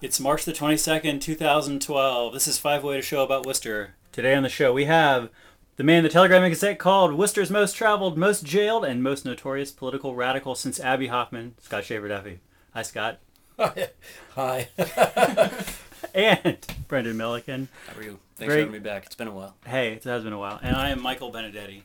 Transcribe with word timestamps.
It's 0.00 0.20
March 0.20 0.44
the 0.44 0.52
22nd, 0.52 1.20
2012. 1.20 2.32
This 2.32 2.46
is 2.46 2.56
Five 2.56 2.84
Way 2.84 2.94
to 2.94 3.02
Show 3.02 3.24
about 3.24 3.44
Worcester. 3.44 3.96
Today 4.12 4.32
on 4.36 4.44
the 4.44 4.48
show, 4.48 4.72
we 4.72 4.84
have 4.84 5.28
the 5.74 5.82
man 5.82 6.04
the 6.04 6.08
Telegram 6.08 6.44
and 6.44 6.52
Gazette 6.52 6.78
called 6.78 7.14
Worcester's 7.14 7.50
most 7.50 7.72
traveled, 7.72 8.16
most 8.16 8.44
jailed, 8.44 8.84
and 8.84 9.02
most 9.02 9.24
notorious 9.24 9.72
political 9.72 10.14
radical 10.14 10.54
since 10.54 10.78
Abbie 10.78 11.08
Hoffman, 11.08 11.56
Scott 11.60 11.84
Schaeffer 11.84 12.06
Duffy. 12.06 12.38
Hi, 12.74 12.82
Scott. 12.82 13.18
Hi. 13.58 14.68
and 16.14 16.64
Brendan 16.86 17.16
Melican. 17.16 17.66
How 17.88 17.98
are 17.98 18.04
you? 18.04 18.20
Thanks 18.36 18.50
Great. 18.52 18.60
for 18.60 18.66
having 18.66 18.72
me 18.74 18.78
back. 18.78 19.04
It's 19.04 19.16
been 19.16 19.26
a 19.26 19.32
while. 19.32 19.56
Hey, 19.66 19.94
it 19.94 20.04
has 20.04 20.22
been 20.22 20.32
a 20.32 20.38
while. 20.38 20.60
And 20.62 20.76
I 20.76 20.90
am 20.90 21.02
Michael 21.02 21.32
Benedetti. 21.32 21.82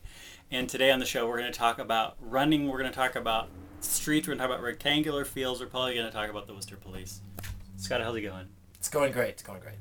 And 0.52 0.70
today 0.70 0.92
on 0.92 1.00
the 1.00 1.06
show, 1.08 1.28
we're 1.28 1.40
going 1.40 1.52
to 1.52 1.58
talk 1.58 1.80
about 1.80 2.18
running. 2.22 2.68
We're 2.68 2.78
going 2.78 2.92
to 2.92 2.96
talk 2.96 3.16
about 3.16 3.50
streets. 3.80 4.28
We're 4.28 4.36
going 4.36 4.38
to 4.38 4.48
talk 4.48 4.56
about 4.56 4.64
rectangular 4.64 5.26
fields. 5.26 5.60
We're 5.60 5.66
probably 5.66 5.96
going 5.96 6.06
to 6.06 6.14
talk 6.14 6.30
about 6.30 6.46
the 6.46 6.54
Worcester 6.54 6.76
Police. 6.76 7.22
Scott, 7.84 8.00
how's 8.02 8.16
it 8.16 8.22
going? 8.22 8.48
It's 8.76 8.88
going 8.88 9.12
great. 9.12 9.32
It's 9.32 9.44
going 9.44 9.60
great. 9.60 9.76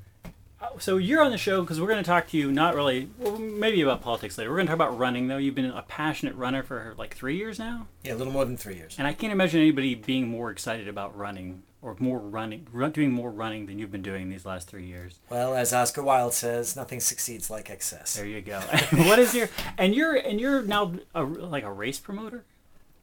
Uh, 0.60 0.68
So 0.80 0.96
you're 0.96 1.22
on 1.22 1.30
the 1.30 1.38
show 1.38 1.60
because 1.60 1.80
we're 1.80 1.86
going 1.86 2.02
to 2.02 2.06
talk 2.08 2.26
to 2.30 2.36
you 2.36 2.50
not 2.50 2.74
really, 2.74 3.08
well, 3.16 3.38
maybe 3.38 3.80
about 3.80 4.02
politics 4.02 4.36
later. 4.36 4.50
We're 4.50 4.56
going 4.56 4.66
to 4.66 4.70
talk 4.72 4.74
about 4.88 4.98
running 4.98 5.28
though. 5.28 5.36
You've 5.36 5.54
been 5.54 5.66
a 5.70 5.82
passionate 5.82 6.34
runner 6.34 6.64
for 6.64 6.94
like 6.98 7.14
three 7.14 7.36
years 7.36 7.60
now, 7.60 7.86
Yeah, 8.02 8.14
a 8.14 8.16
little 8.16 8.32
more 8.32 8.44
than 8.44 8.56
three 8.56 8.74
years. 8.74 8.96
and 8.98 9.06
I 9.06 9.12
can't 9.12 9.32
imagine 9.32 9.60
anybody 9.60 9.94
being 9.94 10.26
more 10.28 10.50
excited 10.50 10.88
about 10.88 11.16
running 11.16 11.62
or 11.80 11.96
more 12.00 12.18
running, 12.18 12.66
run, 12.72 12.90
doing 12.90 13.12
more 13.12 13.30
running 13.30 13.66
than 13.66 13.78
you've 13.78 13.92
been 13.92 14.02
doing 14.02 14.30
these 14.30 14.44
last 14.44 14.68
three 14.68 14.86
years. 14.86 15.20
Well, 15.30 15.54
as 15.54 15.72
Oscar 15.72 16.02
Wilde 16.02 16.34
says, 16.34 16.74
nothing 16.74 16.98
succeeds 16.98 17.50
like 17.50 17.70
excess. 17.70 18.14
There 18.14 18.26
you 18.26 18.40
go. 18.40 18.58
what 18.92 19.20
is 19.20 19.32
your 19.34 19.48
and 19.78 19.94
you're 19.94 20.14
and 20.16 20.40
you're 20.40 20.62
now 20.62 20.92
a, 21.14 21.22
like 21.22 21.62
a 21.64 21.72
race 21.72 21.98
promoter? 22.00 22.44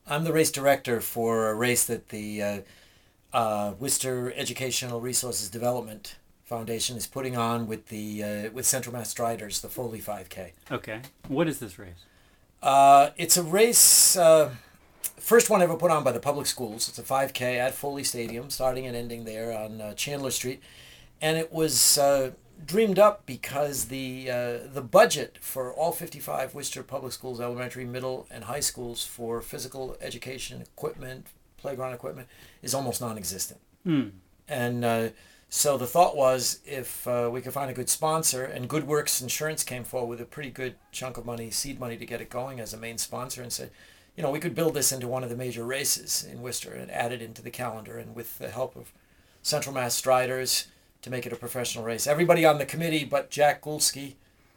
I'm 0.08 0.24
the 0.26 0.34
race 0.34 0.52
director 0.52 1.00
for 1.02 1.50
a 1.52 1.56
race 1.56 1.84
that 1.86 2.10
the 2.10 2.42
uh, 2.44 2.60
uh, 3.34 3.74
Worcester 3.80 4.34
Educational 4.36 5.02
Resources 5.02 5.50
Development 5.50 6.16
Foundation 6.46 6.98
is 6.98 7.06
putting 7.06 7.38
on 7.38 7.68
with 7.68 7.88
the 7.90 8.24
uh, 8.24 8.50
with 8.52 8.66
Central 8.66 8.94
Mass 8.94 9.10
Striders, 9.10 9.62
the 9.62 9.70
Foley 9.70 10.00
5K. 10.02 10.52
Okay. 10.72 11.02
What 11.28 11.48
is 11.48 11.60
this 11.60 11.78
race? 11.78 12.06
Uh, 12.62 13.12
it's 13.18 13.38
a 13.38 13.44
race, 13.44 14.18
uh, 14.18 14.50
first 15.02 15.50
one 15.50 15.62
ever 15.62 15.78
put 15.78 15.92
on 15.92 16.04
by 16.04 16.12
the 16.12 16.20
public 16.20 16.48
schools. 16.48 16.90
It's 16.90 16.98
a 17.00 17.04
5K 17.04 17.58
at 17.58 17.74
Foley 17.74 18.04
Stadium, 18.04 18.50
starting 18.50 18.86
and 18.86 18.96
ending 18.96 19.26
there 19.26 19.58
on 19.58 19.80
uh, 19.80 19.94
Chandler 19.94 20.32
Street, 20.32 20.62
and 21.22 21.38
it 21.38 21.54
was 21.54 21.98
uh, 22.00 22.32
dreamed 22.66 23.00
up 23.00 23.26
because 23.26 23.86
the 23.86 24.30
uh, 24.30 24.58
the 24.74 24.82
budget 24.82 25.38
for 25.40 25.72
all 25.72 25.92
55 25.92 26.56
Worcester 26.56 26.84
public 26.84 27.14
schools, 27.14 27.40
elementary, 27.40 27.86
middle, 27.86 28.28
and 28.32 28.46
high 28.46 28.60
schools 28.60 29.06
for 29.06 29.40
physical 29.42 29.96
education 30.02 30.62
equipment, 30.62 31.28
playground 31.60 31.94
equipment, 31.94 32.28
is 32.62 32.74
almost 32.74 33.02
non-existent. 33.02 33.60
Hmm. 33.84 34.10
And 34.48 34.84
uh, 34.84 35.10
so 35.50 35.78
the 35.78 35.88
thought 35.88 36.16
was 36.16 36.60
if 36.66 37.08
uh, 37.08 37.30
we 37.32 37.42
could 37.42 37.54
find 37.54 37.72
a 37.72 37.74
good 37.74 37.90
sponsor, 37.90 38.44
and 38.44 38.68
Good 38.68 38.86
Works 38.86 39.22
Insurance 39.22 39.64
came 39.64 39.84
forward 39.84 40.10
with 40.10 40.22
a 40.22 40.26
pretty 40.26 40.50
good 40.50 40.76
chunk 40.92 41.18
of 41.18 41.26
money, 41.26 41.50
seed 41.50 41.80
money 41.80 41.98
to 41.98 42.06
get 42.06 42.22
it 42.22 42.30
going 42.30 42.60
as 42.60 42.74
a 42.74 42.78
main 42.78 42.98
sponsor, 42.98 43.42
and 43.42 43.52
said, 43.52 43.72
you 44.16 44.24
know, 44.24 44.32
we 44.32 44.40
could 44.40 44.54
build 44.54 44.74
this 44.74 44.92
into 44.92 45.08
one 45.08 45.24
of 45.24 45.30
the 45.30 45.36
major 45.36 45.64
races 45.64 46.28
in 46.30 46.42
Worcester 46.42 46.74
and 46.74 46.92
add 46.92 47.12
it 47.12 47.22
into 47.22 47.42
the 47.42 47.50
calendar, 47.50 47.98
and 47.98 48.16
with 48.16 48.38
the 48.38 48.50
help 48.50 48.76
of 48.76 48.92
Central 49.42 49.74
Mass 49.74 49.96
Striders 49.96 50.68
to 51.02 51.10
make 51.10 51.26
it 51.26 51.34
a 51.34 51.38
professional 51.38 51.86
race. 51.86 52.06
Everybody 52.06 52.46
on 52.46 52.58
the 52.58 52.66
committee 52.66 53.06
but 53.06 53.30
Jack 53.30 53.62
Gulski, 53.62 54.16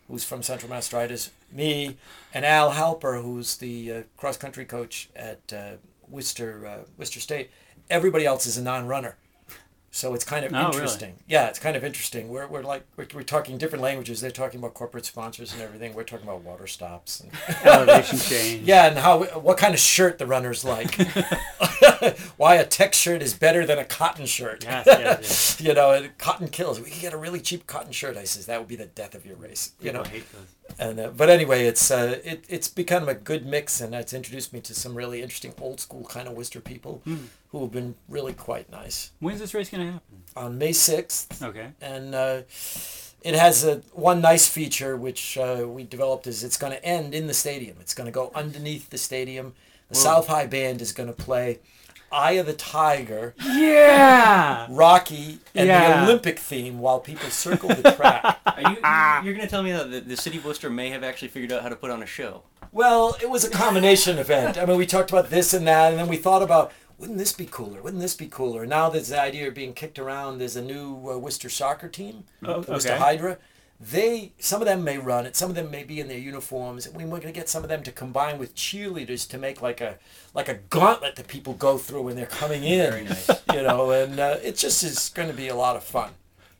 who's 0.09 0.25
from 0.25 0.43
Central 0.43 0.69
Mass 0.69 0.87
Striders, 0.87 1.31
me, 1.51 1.97
and 2.35 2.45
Al 2.45 2.73
Halper, 2.73 3.23
who's 3.23 3.57
the 3.57 3.93
uh, 3.93 4.03
cross 4.17 4.37
country 4.37 4.65
coach 4.65 5.09
at 5.15 5.41
uh, 5.53 5.73
Worcester 6.13 6.67
uh, 6.67 6.85
Worcester 6.97 7.21
State. 7.21 7.51
Everybody 7.91 8.25
else 8.27 8.47
is 8.47 8.57
a 8.57 8.63
non-runner. 8.63 9.17
So 9.95 10.15
it's 10.15 10.25
kind 10.25 10.43
of 10.47 10.53
Oh, 10.55 10.57
really? 10.57 10.67
interesting. 10.73 11.15
Yeah, 11.29 11.49
it's 11.49 11.59
kind 11.59 11.77
of 11.77 11.85
interesting. 11.85 12.31
We're, 12.31 12.47
we're 12.47 12.63
like 12.63 12.85
we're, 12.97 13.07
we're 13.15 13.23
talking 13.23 13.59
different 13.59 13.83
languages. 13.83 14.23
They're 14.23 14.31
talking 14.31 14.59
about 14.59 14.73
corporate 14.73 15.05
sponsors 15.05 15.53
and 15.53 15.61
everything. 15.61 15.93
We're 15.95 16.05
talking 16.05 16.27
about 16.27 16.41
water 16.41 16.67
stops 16.67 17.21
and 17.21 17.31
Elevation 17.65 18.19
change. 18.19 18.67
yeah, 18.67 18.87
and 18.87 18.97
how 18.97 19.25
what 19.41 19.59
kind 19.59 19.75
of 19.75 19.81
shirt 19.81 20.19
the 20.19 20.27
runners 20.27 20.65
like. 20.65 20.97
Why 22.37 22.57
a 22.57 22.65
tech 22.65 22.95
shirt 22.95 23.23
is 23.23 23.35
better 23.35 23.67
than 23.67 23.79
a 23.79 23.85
cotton 23.85 24.27
shirt. 24.27 24.65
Yes, 24.65 24.87
yes, 24.87 25.61
you 25.61 25.75
know, 25.75 26.09
cotton 26.19 26.49
kills. 26.49 26.81
We 26.81 26.91
can 26.91 27.01
get 27.01 27.13
a 27.13 27.17
really 27.19 27.41
cheap 27.41 27.67
cotton 27.67 27.93
shirt. 27.93 28.17
I 28.17 28.25
says 28.25 28.47
that 28.47 28.59
would 28.59 28.69
be 28.69 28.77
the 28.77 28.87
death 28.87 29.15
of 29.15 29.27
your 29.27 29.37
race. 29.37 29.73
You 29.81 29.91
People 29.93 30.05
know, 30.05 30.11
hate 30.11 30.25
those. 30.33 30.77
and 30.79 31.01
uh, 31.01 31.09
but 31.11 31.29
anyway, 31.29 31.67
it's 31.67 31.91
uh, 31.91 32.19
it 32.25 32.45
it's 32.49 32.69
become 32.69 33.09
a 33.09 33.15
good 33.15 33.45
mix, 33.47 33.81
and 33.81 33.95
it's 33.95 34.13
introduced 34.15 34.53
me 34.55 34.61
to 34.63 34.75
some 34.75 34.95
really 34.95 35.21
interesting 35.23 35.53
old 35.61 35.81
school 35.81 36.05
kind 36.05 36.27
of 36.29 36.35
Worcester 36.35 36.61
people 36.61 37.03
Hmm. 37.05 37.17
Who 37.53 37.61
have 37.63 37.71
been 37.71 37.95
really 38.09 38.33
quite 38.33 38.71
nice. 38.71 39.13
When's 39.21 39.39
this 39.39 39.55
race 39.55 39.71
going 39.71 39.87
to 39.87 39.93
happen? 39.93 40.23
On 40.35 40.59
May 40.59 40.73
sixth, 40.73 41.43
Okay. 41.43 41.69
and 41.81 42.15
uh, 42.15 42.43
it 43.23 43.35
has 43.35 43.65
a 43.65 43.83
one 43.93 44.21
nice 44.23 44.49
feature 44.49 44.97
which 44.97 45.37
uh, 45.39 45.67
we 45.69 45.85
developed 45.85 46.27
is 46.27 46.43
it's 46.43 46.57
going 46.57 46.73
to 46.73 46.83
end 46.85 47.15
in 47.15 47.27
the 47.27 47.35
stadium. 47.35 47.77
It's 47.81 47.95
going 47.95 48.07
to 48.07 48.11
go 48.13 48.33
underneath 48.35 48.89
the 48.91 48.99
stadium. 48.99 49.55
The 49.91 49.97
Whoa. 49.99 50.03
South 50.05 50.27
High 50.29 50.47
Band 50.47 50.81
is 50.81 50.93
going 50.93 51.09
to 51.09 51.13
play 51.15 51.59
"Eye 52.11 52.33
of 52.33 52.47
the 52.47 52.55
Tiger," 52.55 53.35
Yeah. 53.39 54.67
Rocky, 54.71 55.39
and 55.55 55.69
Yeah. 55.69 55.99
the 55.99 56.03
Olympic 56.05 56.39
theme 56.39 56.79
while 56.79 57.01
people 57.01 57.29
circle 57.29 57.69
the 57.69 57.93
track. 57.93 58.39
Are 58.47 58.61
you, 58.61 59.25
you're 59.27 59.35
going 59.35 59.47
to 59.47 59.51
tell 59.51 59.63
me 59.63 59.73
that 59.73 59.91
the, 59.91 60.01
the 60.01 60.17
city 60.17 60.39
of 60.39 60.45
Worcester 60.47 60.71
may 60.71 60.89
have 60.91 61.05
actually 61.05 61.29
figured 61.29 61.53
out 61.53 61.63
how 61.63 61.69
to 61.69 61.77
put 61.77 61.91
on 61.91 62.03
a 62.03 62.07
show? 62.07 62.43
Well, 62.73 63.17
it 63.21 63.29
was 63.29 63.45
a 63.45 63.51
combination 63.51 64.17
event. 64.19 64.57
I 64.57 64.65
mean, 64.65 64.79
we 64.79 64.87
talked 64.87 65.11
about 65.11 65.29
this 65.29 65.53
and 65.53 65.67
that, 65.67 65.91
and 65.91 66.01
then 66.01 66.09
we 66.09 66.17
thought 66.17 66.43
about 66.43 66.73
wouldn't 67.03 67.19
this 67.19 67.33
be 67.33 67.47
cooler? 67.47 67.83
Wouldn't 67.83 68.01
this 68.01 68.15
be 68.15 68.29
cooler? 68.29 68.65
Now 68.65 68.89
there's 68.89 69.09
the 69.09 69.21
idea 69.21 69.49
of 69.49 69.55
being 69.55 69.75
kicked 69.75 69.99
around. 69.99 70.39
There's 70.39 70.55
a 70.55 70.63
new 70.63 71.11
uh, 71.11 71.19
Worcester 71.19 71.49
soccer 71.49 71.89
team, 71.89 72.23
Oh, 72.45 72.61
the 72.61 72.71
Worcester. 72.71 72.97
Hydra. 72.97 73.39
They 73.81 74.35
some 74.39 74.63
of 74.63 74.69
them 74.69 74.85
may 74.85 74.99
run 74.99 75.27
it. 75.27 75.35
Some 75.35 75.51
of 75.51 75.57
them 75.57 75.69
may 75.69 75.83
be 75.83 75.99
in 75.99 76.07
their 76.07 76.17
uniforms. 76.17 76.87
And 76.87 76.95
we're 76.95 77.09
going 77.09 77.23
to 77.23 77.33
get 77.33 77.49
some 77.49 77.65
of 77.65 77.69
them 77.69 77.83
to 77.83 77.91
combine 77.91 78.39
with 78.39 78.55
cheerleaders 78.55 79.29
to 79.31 79.37
make 79.39 79.61
like 79.61 79.81
a 79.81 79.99
like 80.33 80.49
a 80.49 80.55
gauntlet 80.55 81.17
that 81.17 81.27
people 81.27 81.55
go 81.55 81.77
through 81.77 82.03
when 82.03 82.15
they're 82.15 82.27
coming 82.27 82.63
in. 82.63 82.89
Very 82.93 83.03
nice. 83.05 83.29
You 83.53 83.63
know, 83.63 83.91
and 83.91 84.21
uh, 84.21 84.37
it 84.41 84.57
just 84.57 84.85
is 84.85 85.09
going 85.09 85.29
to 85.29 85.35
be 85.35 85.49
a 85.49 85.57
lot 85.57 85.75
of 85.75 85.83
fun. 85.83 86.13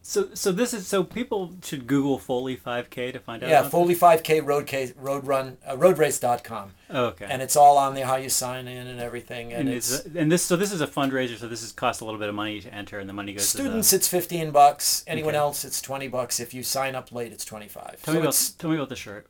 So 0.05 0.29
so 0.35 0.51
this 0.51 0.75
is 0.75 0.87
so 0.89 1.05
people 1.05 1.53
should 1.63 1.87
Google 1.87 2.19
Foley 2.19 2.57
5K 2.57 3.13
to 3.13 3.21
find 3.21 3.43
out. 3.45 3.49
Yeah, 3.51 3.63
Foley 3.69 3.95
5K 3.95 4.45
Road 4.45 4.67
K 4.67 4.93
Road 4.97 5.25
Run 5.27 5.59
uh, 5.65 5.77
RoadRace.com. 5.77 6.73
Oh, 6.91 7.05
okay. 7.07 7.27
and 7.31 7.41
it's 7.41 7.55
all 7.55 7.79
on 7.79 7.95
there 7.95 8.05
how 8.07 8.17
you 8.17 8.29
sign 8.29 8.67
in 8.67 8.89
and 8.89 8.99
everything 9.01 9.53
and, 9.53 9.69
and 9.69 9.77
it's, 9.77 10.01
it's 10.01 10.17
and 10.17 10.31
this 10.31 10.43
so 10.43 10.57
this 10.57 10.73
is 10.73 10.81
a 10.81 10.89
fundraiser. 10.89 11.39
So 11.39 11.47
this 11.47 11.63
is 11.63 11.71
cost 11.71 12.01
a 12.01 12.05
little 12.05 12.19
bit 12.19 12.29
of 12.29 12.35
money 12.35 12.61
to 12.61 12.75
enter, 12.75 12.99
and 12.99 13.09
the 13.09 13.13
money 13.13 13.33
goes 13.33 13.43
to 13.53 13.59
students 13.59 13.91
to 13.91 13.97
it's 13.97 14.09
15 14.09 14.51
bucks 14.51 15.05
anyone 15.07 15.31
Okay. 15.35 15.39
else 15.39 15.65
it's 15.65 15.81
20 15.81 16.09
bucks 16.09 16.41
if 16.41 16.53
you 16.53 16.65
sign 16.65 16.97
up 16.97 17.13
late 17.13 17.33
it's 17.33 17.45
25. 17.45 17.85
Tell 17.85 17.97
So 18.03 18.13
me 18.13 18.19
about 18.19 18.53
tell 18.59 18.71
me 18.71 18.77
about 18.77 18.89
the 18.89 18.97
shirt. 18.97 19.29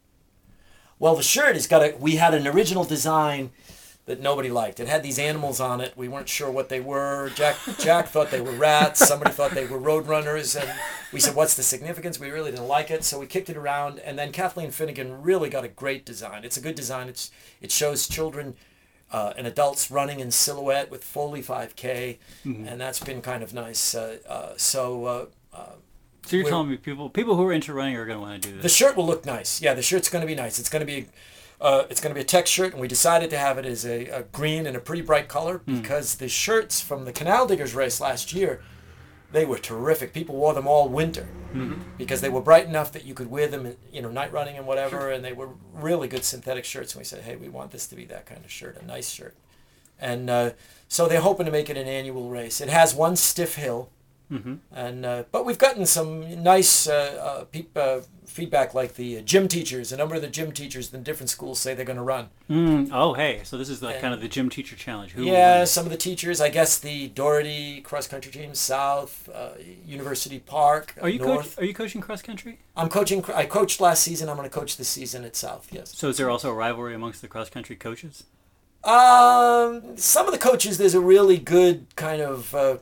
well 0.98 1.14
the 1.16 1.22
shirt 1.22 1.54
has 1.54 1.66
got 1.66 1.82
a 1.82 1.94
we 2.00 2.16
had 2.16 2.32
an 2.32 2.46
original 2.46 2.84
design 2.84 3.50
that 4.12 4.20
nobody 4.20 4.50
liked. 4.50 4.78
It 4.78 4.88
had 4.88 5.02
these 5.02 5.18
animals 5.18 5.58
on 5.58 5.80
it. 5.80 5.94
We 5.96 6.06
weren't 6.06 6.28
sure 6.28 6.50
what 6.50 6.68
they 6.68 6.80
were. 6.80 7.30
Jack 7.34 7.56
jack 7.78 8.08
thought 8.08 8.30
they 8.30 8.42
were 8.42 8.52
rats. 8.52 9.06
Somebody 9.08 9.30
thought 9.32 9.52
they 9.52 9.64
were 9.64 9.80
roadrunners, 9.80 10.54
and 10.60 10.70
we 11.14 11.18
said 11.18 11.34
what's 11.34 11.54
the 11.54 11.62
significance? 11.62 12.20
We 12.20 12.30
really 12.30 12.50
didn't 12.50 12.68
like 12.68 12.90
it. 12.90 13.04
So 13.04 13.18
we 13.18 13.26
kicked 13.26 13.48
it 13.48 13.56
around. 13.56 14.00
And 14.00 14.18
then 14.18 14.30
kathleen 14.32 14.70
finnegan 14.70 15.22
really 15.22 15.48
got 15.48 15.64
a 15.64 15.68
great 15.68 16.04
design. 16.04 16.44
It's 16.44 16.58
a 16.58 16.60
good 16.60 16.74
design. 16.74 17.08
It's 17.08 17.30
it 17.62 17.72
shows 17.72 18.06
children 18.06 18.54
uh, 19.10 19.32
and 19.38 19.46
adults 19.46 19.90
running 19.90 20.20
in 20.20 20.30
silhouette 20.30 20.90
with 20.90 21.02
Foley 21.04 21.42
5K, 21.42 22.18
and 22.44 22.78
that's 22.80 23.00
been 23.00 23.22
kind 23.22 23.42
of 23.42 23.54
nice. 23.54 23.94
Uh, 23.94 24.18
uh, 24.28 24.52
so 24.58 25.04
uh, 25.06 25.26
uh, 25.54 25.72
So 26.26 26.36
you're 26.36 26.48
telling 26.48 26.68
me 26.70 26.76
people 26.76 27.08
people 27.08 27.36
who 27.36 27.46
are 27.46 27.52
into 27.52 27.72
running 27.72 27.96
are 27.96 28.06
going 28.06 28.18
to 28.18 28.22
want 28.22 28.42
to 28.42 28.48
do 28.48 28.54
this. 28.56 28.62
the 28.62 28.68
shirt 28.68 28.96
will 28.96 29.06
look 29.06 29.24
nice. 29.24 29.60
Yeah, 29.62 29.74
the 29.74 29.82
shirt's 29.82 30.08
going 30.10 30.22
to 30.22 30.26
be 30.26 30.34
nice. 30.34 30.58
It's 30.58 30.68
going 30.70 30.80
to 30.80 30.86
be 30.86 31.06
uh, 31.62 31.86
it's 31.88 32.00
going 32.00 32.10
to 32.10 32.14
be 32.14 32.20
a 32.20 32.24
tech 32.24 32.46
shirt, 32.48 32.72
and 32.72 32.80
we 32.80 32.88
decided 32.88 33.30
to 33.30 33.38
have 33.38 33.56
it 33.56 33.64
as 33.64 33.86
a, 33.86 34.06
a 34.08 34.22
green 34.24 34.66
and 34.66 34.76
a 34.76 34.80
pretty 34.80 35.00
bright 35.02 35.28
color 35.28 35.62
because 35.64 36.16
the 36.16 36.28
shirts 36.28 36.80
from 36.80 37.04
the 37.04 37.12
Canal 37.12 37.46
Diggers 37.46 37.72
race 37.74 38.00
last 38.00 38.32
year, 38.32 38.60
they 39.30 39.44
were 39.44 39.58
terrific. 39.58 40.12
People 40.12 40.34
wore 40.34 40.54
them 40.54 40.66
all 40.66 40.88
winter 40.88 41.26
because 41.98 42.20
they 42.20 42.28
were 42.28 42.40
bright 42.40 42.66
enough 42.66 42.90
that 42.92 43.04
you 43.04 43.14
could 43.14 43.30
wear 43.30 43.46
them, 43.46 43.76
you 43.92 44.02
know, 44.02 44.10
night 44.10 44.32
running 44.32 44.56
and 44.56 44.66
whatever, 44.66 45.10
and 45.10 45.24
they 45.24 45.32
were 45.32 45.50
really 45.72 46.08
good 46.08 46.24
synthetic 46.24 46.64
shirts. 46.64 46.94
And 46.94 47.00
we 47.00 47.04
said, 47.04 47.22
hey, 47.22 47.36
we 47.36 47.48
want 47.48 47.70
this 47.70 47.86
to 47.88 47.94
be 47.94 48.06
that 48.06 48.26
kind 48.26 48.44
of 48.44 48.50
shirt, 48.50 48.76
a 48.82 48.84
nice 48.84 49.10
shirt, 49.10 49.34
and 50.00 50.28
uh, 50.28 50.50
so 50.88 51.06
they're 51.06 51.20
hoping 51.20 51.46
to 51.46 51.52
make 51.52 51.70
it 51.70 51.76
an 51.76 51.86
annual 51.86 52.28
race. 52.28 52.60
It 52.60 52.70
has 52.70 52.94
one 52.94 53.14
stiff 53.16 53.54
hill. 53.54 53.88
Mm-hmm. 54.32 54.54
And 54.72 55.04
uh, 55.04 55.24
but 55.30 55.44
we've 55.44 55.58
gotten 55.58 55.84
some 55.86 56.42
nice 56.42 56.86
uh, 56.88 57.44
uh, 57.54 57.78
uh, 57.78 58.00
feedback, 58.24 58.72
like 58.72 58.94
the 58.94 59.20
gym 59.22 59.46
teachers. 59.46 59.92
A 59.92 59.96
number 59.96 60.14
of 60.14 60.22
the 60.22 60.28
gym 60.28 60.52
teachers 60.52 60.92
in 60.94 61.02
different 61.02 61.28
schools 61.28 61.58
say 61.58 61.74
they're 61.74 61.84
going 61.84 61.98
to 61.98 62.02
run. 62.02 62.30
Mm, 62.48 62.88
oh, 62.92 63.12
hey, 63.12 63.42
so 63.44 63.58
this 63.58 63.68
is 63.68 63.82
like 63.82 63.96
And- 63.96 64.02
kind 64.02 64.14
of 64.14 64.20
the 64.20 64.28
gym 64.28 64.48
teacher 64.48 64.74
challenge. 64.74 65.12
Who 65.12 65.24
yeah, 65.24 65.64
some 65.64 65.84
of 65.84 65.90
the 65.90 65.98
teachers. 65.98 66.40
I 66.40 66.48
guess 66.48 66.78
the 66.78 67.08
Doherty 67.08 67.82
cross 67.82 68.06
country 68.06 68.32
team, 68.32 68.54
South 68.54 69.28
uh, 69.34 69.50
University 69.86 70.38
Park. 70.38 70.94
Are 71.02 71.08
you 71.10 71.18
North. 71.18 71.56
coach? 71.56 71.62
Are 71.62 71.66
you 71.66 71.74
coaching 71.74 72.00
cross 72.00 72.22
country? 72.22 72.58
I'm 72.76 72.88
coaching. 72.88 73.22
I 73.34 73.44
coached 73.44 73.80
last 73.80 74.02
season. 74.02 74.28
I'm 74.30 74.36
going 74.36 74.48
to 74.48 74.54
coach 74.54 74.78
this 74.78 74.88
season 74.88 75.24
at 75.24 75.36
South. 75.36 75.68
Yes. 75.70 75.94
So 75.96 76.08
is 76.08 76.16
there 76.16 76.30
also 76.30 76.50
a 76.50 76.54
rivalry 76.54 76.94
amongst 76.94 77.20
the 77.20 77.28
cross 77.28 77.50
country 77.50 77.76
coaches? 77.76 78.24
Um, 78.84 79.96
some 79.96 80.26
of 80.26 80.32
the 80.32 80.38
coaches, 80.38 80.76
there's 80.78 80.94
a 80.94 81.00
really 81.00 81.38
good 81.38 81.86
kind 81.94 82.20
of, 82.20 82.52
uh, 82.54 82.78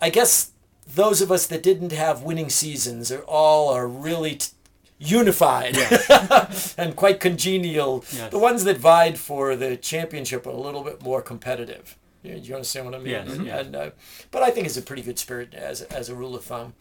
I 0.00 0.10
guess, 0.10 0.52
those 0.94 1.20
of 1.20 1.30
us 1.30 1.46
that 1.46 1.62
didn't 1.62 1.92
have 1.92 2.22
winning 2.22 2.48
seasons 2.48 3.12
are 3.12 3.22
all 3.22 3.68
are 3.68 3.86
really 3.86 4.36
t- 4.36 4.52
unified 4.98 5.76
and 6.78 6.96
quite 6.96 7.20
congenial. 7.20 8.04
Yes. 8.12 8.30
The 8.30 8.38
ones 8.38 8.64
that 8.64 8.78
vied 8.78 9.18
for 9.18 9.54
the 9.54 9.76
championship 9.76 10.46
are 10.46 10.50
a 10.50 10.56
little 10.56 10.82
bit 10.82 11.02
more 11.02 11.22
competitive. 11.22 11.96
You, 12.22 12.34
you 12.34 12.54
understand 12.54 12.86
what 12.86 12.94
I 12.94 12.98
mean? 12.98 13.08
Yes, 13.08 13.28
and, 13.32 13.46
yes. 13.46 13.66
and, 13.66 13.76
uh, 13.76 13.90
but 14.30 14.42
I 14.42 14.50
think 14.50 14.66
it's 14.66 14.76
a 14.76 14.82
pretty 14.82 15.02
good 15.02 15.18
spirit 15.18 15.54
as 15.54 15.82
as 15.82 16.08
a 16.08 16.14
rule 16.14 16.34
of 16.34 16.44
thumb. 16.44 16.74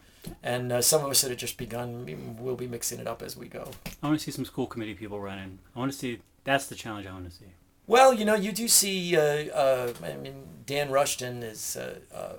And 0.43 0.73
uh, 0.73 0.81
some 0.81 1.05
of 1.05 1.09
us 1.09 1.21
that 1.21 1.29
have 1.29 1.37
just 1.37 1.57
begun, 1.57 2.37
we'll 2.39 2.55
be 2.55 2.67
mixing 2.67 2.99
it 2.99 3.07
up 3.07 3.21
as 3.21 3.37
we 3.37 3.47
go. 3.47 3.71
I 4.03 4.07
want 4.07 4.19
to 4.19 4.23
see 4.25 4.31
some 4.31 4.43
school 4.43 4.67
committee 4.67 4.93
people 4.93 5.21
running. 5.21 5.59
I 5.75 5.79
want 5.79 5.91
to 5.91 5.97
see. 5.97 6.19
That's 6.43 6.67
the 6.67 6.75
challenge 6.75 7.07
I 7.07 7.13
want 7.13 7.29
to 7.29 7.31
see. 7.31 7.45
Well, 7.85 8.13
you 8.13 8.25
know, 8.25 8.35
you 8.35 8.51
do 8.51 8.67
see. 8.67 9.15
Uh, 9.15 9.21
uh, 9.53 9.93
I 10.03 10.15
mean, 10.17 10.33
Dan 10.65 10.89
Rushton 10.91 11.43
is 11.43 11.77
uh, 11.77 11.99
uh, 12.13 12.33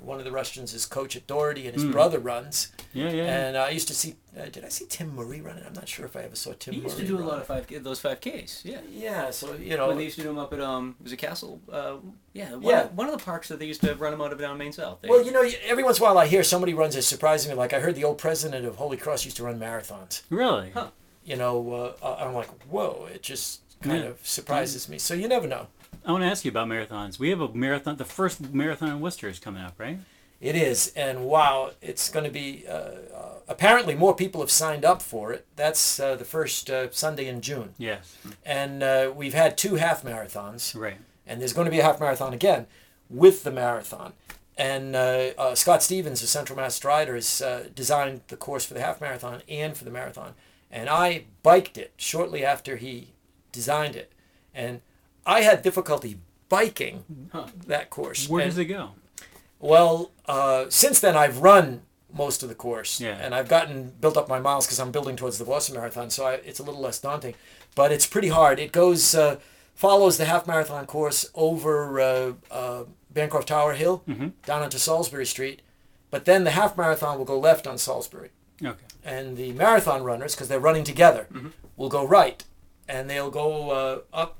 one 0.00 0.18
of 0.18 0.24
the 0.24 0.30
Rushtons 0.30 0.74
is 0.74 0.86
coach 0.86 1.16
at 1.16 1.26
Doherty, 1.26 1.66
and 1.66 1.74
his 1.74 1.84
Hmm. 1.84 1.90
brother 1.92 2.18
runs. 2.18 2.68
Yeah, 2.92 3.10
yeah. 3.10 3.24
And 3.24 3.56
I 3.56 3.70
used 3.70 3.88
to 3.88 3.94
see. 3.94 4.16
Uh, 4.38 4.46
did 4.46 4.64
I 4.64 4.68
see 4.68 4.86
Tim 4.88 5.14
Murray 5.14 5.40
running? 5.40 5.64
I'm 5.66 5.72
not 5.72 5.88
sure 5.88 6.06
if 6.06 6.14
I 6.16 6.20
ever 6.22 6.36
saw 6.36 6.52
Tim 6.58 6.74
He 6.74 6.80
Murray. 6.80 6.90
used 6.90 6.98
to 6.98 7.06
do 7.06 7.18
a 7.18 7.24
lot 7.24 7.38
of 7.38 7.46
five 7.46 7.66
those 7.82 7.98
five 8.00 8.20
Ks. 8.20 8.64
Yeah. 8.64 8.80
Yeah, 8.90 9.30
so 9.30 9.54
you 9.54 9.76
know, 9.76 9.88
When 9.88 9.98
they 9.98 10.04
used 10.04 10.16
to 10.16 10.22
do 10.22 10.28
them 10.28 10.38
up 10.38 10.52
at 10.52 10.60
um, 10.60 10.94
was 11.02 11.12
it 11.12 11.16
Castle? 11.16 11.60
Uh, 11.70 11.96
yeah, 12.32 12.52
one, 12.52 12.62
Yeah. 12.62 12.84
one 12.86 13.08
of 13.08 13.18
the 13.18 13.24
parks 13.24 13.48
that 13.48 13.58
they 13.58 13.66
used 13.66 13.80
to 13.82 13.94
run 13.96 14.12
them 14.12 14.20
out 14.20 14.32
of 14.32 14.38
down 14.38 14.56
Main 14.58 14.72
South. 14.72 14.98
They, 15.02 15.08
well, 15.08 15.24
you 15.24 15.32
know, 15.32 15.48
every 15.64 15.82
once 15.84 15.98
in 15.98 16.04
a 16.04 16.06
while 16.06 16.18
I 16.18 16.26
hear 16.26 16.42
somebody 16.44 16.74
runs 16.74 16.94
it 16.96 17.02
surprisingly. 17.02 17.56
Like 17.56 17.72
I 17.72 17.80
heard 17.80 17.94
the 17.96 18.04
old 18.04 18.18
president 18.18 18.64
of 18.66 18.76
Holy 18.76 18.96
Cross 18.96 19.24
used 19.24 19.36
to 19.38 19.44
run 19.44 19.58
marathons. 19.58 20.22
really? 20.30 20.70
Huh. 20.70 20.90
You 21.24 21.36
know, 21.36 21.94
uh, 22.02 22.16
I'm 22.20 22.32
like, 22.32 22.48
whoa! 22.64 23.06
It 23.12 23.22
just 23.22 23.60
kind 23.82 24.02
Yeah. 24.04 24.10
of 24.10 24.26
surprises 24.26 24.88
me. 24.88 24.98
So 24.98 25.12
you 25.14 25.28
never 25.28 25.46
know. 25.46 25.66
I 26.08 26.12
want 26.12 26.24
to 26.24 26.28
ask 26.28 26.42
you 26.46 26.50
about 26.50 26.68
marathons. 26.68 27.18
We 27.18 27.28
have 27.28 27.40
a 27.42 27.52
marathon. 27.52 27.96
The 27.98 28.04
first 28.06 28.40
marathon 28.54 28.88
in 28.88 29.00
Worcester 29.00 29.28
is 29.28 29.38
coming 29.38 29.62
up, 29.62 29.74
right? 29.76 29.98
It 30.40 30.56
is, 30.56 30.90
and 30.96 31.26
wow, 31.26 31.72
it's 31.82 32.08
going 32.08 32.24
to 32.24 32.30
be. 32.30 32.64
Uh, 32.66 32.72
uh, 32.72 33.34
apparently, 33.46 33.94
more 33.94 34.14
people 34.14 34.40
have 34.40 34.50
signed 34.50 34.86
up 34.86 35.02
for 35.02 35.34
it. 35.34 35.46
That's 35.56 36.00
uh, 36.00 36.16
the 36.16 36.24
first 36.24 36.70
uh, 36.70 36.90
Sunday 36.92 37.26
in 37.26 37.42
June, 37.42 37.74
Yes. 37.76 38.16
and 38.46 38.82
uh, 38.82 39.12
we've 39.14 39.34
had 39.34 39.58
two 39.58 39.74
half 39.74 40.02
marathons, 40.02 40.74
Right. 40.74 40.96
and 41.26 41.40
there's 41.42 41.52
going 41.52 41.66
to 41.66 41.70
be 41.70 41.80
a 41.80 41.82
half 41.82 42.00
marathon 42.00 42.32
again 42.32 42.66
with 43.10 43.44
the 43.44 43.50
marathon. 43.50 44.14
And 44.56 44.96
uh, 44.96 45.30
uh, 45.36 45.54
Scott 45.54 45.82
Stevens 45.82 46.22
of 46.22 46.28
Central 46.30 46.56
Mass 46.56 46.74
Striders 46.74 47.42
uh, 47.42 47.68
designed 47.74 48.22
the 48.28 48.36
course 48.36 48.64
for 48.64 48.72
the 48.74 48.80
half 48.80 49.00
marathon 49.00 49.42
and 49.48 49.76
for 49.76 49.84
the 49.84 49.90
marathon, 49.90 50.34
and 50.70 50.88
I 50.88 51.24
biked 51.42 51.76
it 51.76 51.92
shortly 51.98 52.44
after 52.46 52.76
he 52.76 53.08
designed 53.52 53.94
it, 53.96 54.12
and 54.54 54.80
I 55.28 55.42
had 55.42 55.62
difficulty 55.62 56.18
biking 56.48 57.04
Huh. 57.32 57.46
that 57.66 57.90
course. 57.90 58.28
Where 58.28 58.42
And- 58.42 58.50
does 58.50 58.58
it 58.58 58.64
go? 58.64 58.92
well, 59.60 60.10
uh, 60.26 60.64
since 60.70 60.98
then 61.00 61.16
I've 61.16 61.38
run 61.38 61.82
most 62.12 62.42
of 62.42 62.48
the 62.48 62.54
course, 62.54 63.00
Yeah. 63.00 63.18
and 63.20 63.34
I've 63.34 63.48
gotten 63.48 63.90
built 64.00 64.16
up 64.16 64.28
my 64.28 64.40
miles 64.40 64.64
because 64.66 64.80
I'm 64.80 64.90
building 64.90 65.14
towards 65.16 65.36
the 65.38 65.44
Boston 65.44 65.74
Marathon, 65.76 66.08
so 66.10 66.26
I, 66.26 66.34
it's 66.34 66.58
a 66.58 66.62
little 66.62 66.80
less 66.80 66.98
daunting. 66.98 67.34
But 67.74 67.92
it's 67.92 68.06
pretty 68.06 68.28
hard. 68.28 68.58
It 68.58 68.72
goes 68.72 69.14
uh, 69.14 69.36
follows 69.74 70.16
the 70.16 70.24
half 70.24 70.46
marathon 70.46 70.86
course 70.86 71.28
over 71.34 72.00
uh, 72.00 72.32
uh, 72.50 72.84
Bancroft 73.10 73.48
Tower 73.48 73.74
Hill 73.74 74.02
Mhm. 74.08 74.32
down 74.46 74.62
onto 74.62 74.78
Salisbury 74.78 75.26
Street, 75.26 75.60
but 76.10 76.24
then 76.24 76.44
the 76.44 76.52
half 76.52 76.76
marathon 76.76 77.18
will 77.18 77.24
go 77.26 77.38
left 77.38 77.66
on 77.66 77.76
Salisbury, 77.78 78.30
Okay. 78.64 78.84
and 79.04 79.36
the 79.36 79.52
marathon 79.52 80.02
runners, 80.02 80.34
because 80.34 80.48
they're 80.48 80.58
running 80.58 80.84
together, 80.84 81.28
will 81.76 81.88
go 81.90 82.04
right, 82.04 82.42
and 82.88 83.08
they'll 83.10 83.30
go 83.30 83.70
uh, 83.70 83.98
up 84.12 84.36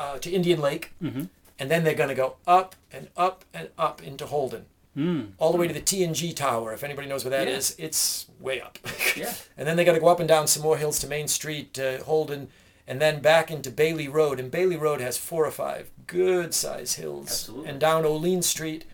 uh, 0.00 0.18
to 0.18 0.30
Indian 0.30 0.60
Lake, 0.60 0.92
Mhm. 1.02 1.28
and 1.58 1.70
then 1.70 1.84
they're 1.84 1.94
going 2.02 2.08
to 2.08 2.14
go 2.24 2.36
up 2.46 2.74
and 2.92 3.08
up 3.16 3.44
and 3.54 3.68
up 3.78 4.02
into 4.02 4.24
Holden 4.26 4.64
Mm. 4.96 5.32
all 5.38 5.52
the 5.52 5.58
way 5.58 5.68
to 5.68 5.74
the 5.74 5.80
TNG 5.80 6.32
Tower. 6.34 6.72
If 6.72 6.82
anybody 6.82 7.06
knows 7.06 7.22
where 7.24 7.30
that 7.30 7.46
Yeah. 7.46 7.54
is, 7.58 7.76
it's 7.78 8.26
way 8.40 8.60
up. 8.60 8.76
Yeah. 9.16 9.32
and 9.56 9.68
then 9.68 9.76
they 9.76 9.84
got 9.84 9.92
to 9.92 10.00
go 10.00 10.08
up 10.08 10.18
and 10.20 10.28
down 10.28 10.46
some 10.48 10.62
more 10.64 10.76
hills 10.78 10.98
to 11.00 11.06
Main 11.06 11.28
Street, 11.28 11.78
uh, 11.78 11.98
Holden, 12.02 12.48
and 12.88 13.00
then 13.00 13.20
back 13.20 13.50
into 13.52 13.70
Bailey 13.70 14.08
Road. 14.08 14.40
And 14.40 14.50
Bailey 14.50 14.76
Road 14.76 15.00
has 15.00 15.16
four 15.16 15.44
or 15.46 15.52
five 15.52 15.90
good 16.08 16.54
sized 16.54 16.96
hills. 16.96 17.28
Absolutely. 17.28 17.68
And 17.70 17.78
down 17.80 18.04
Olean 18.04 18.42
Street, 18.42 18.84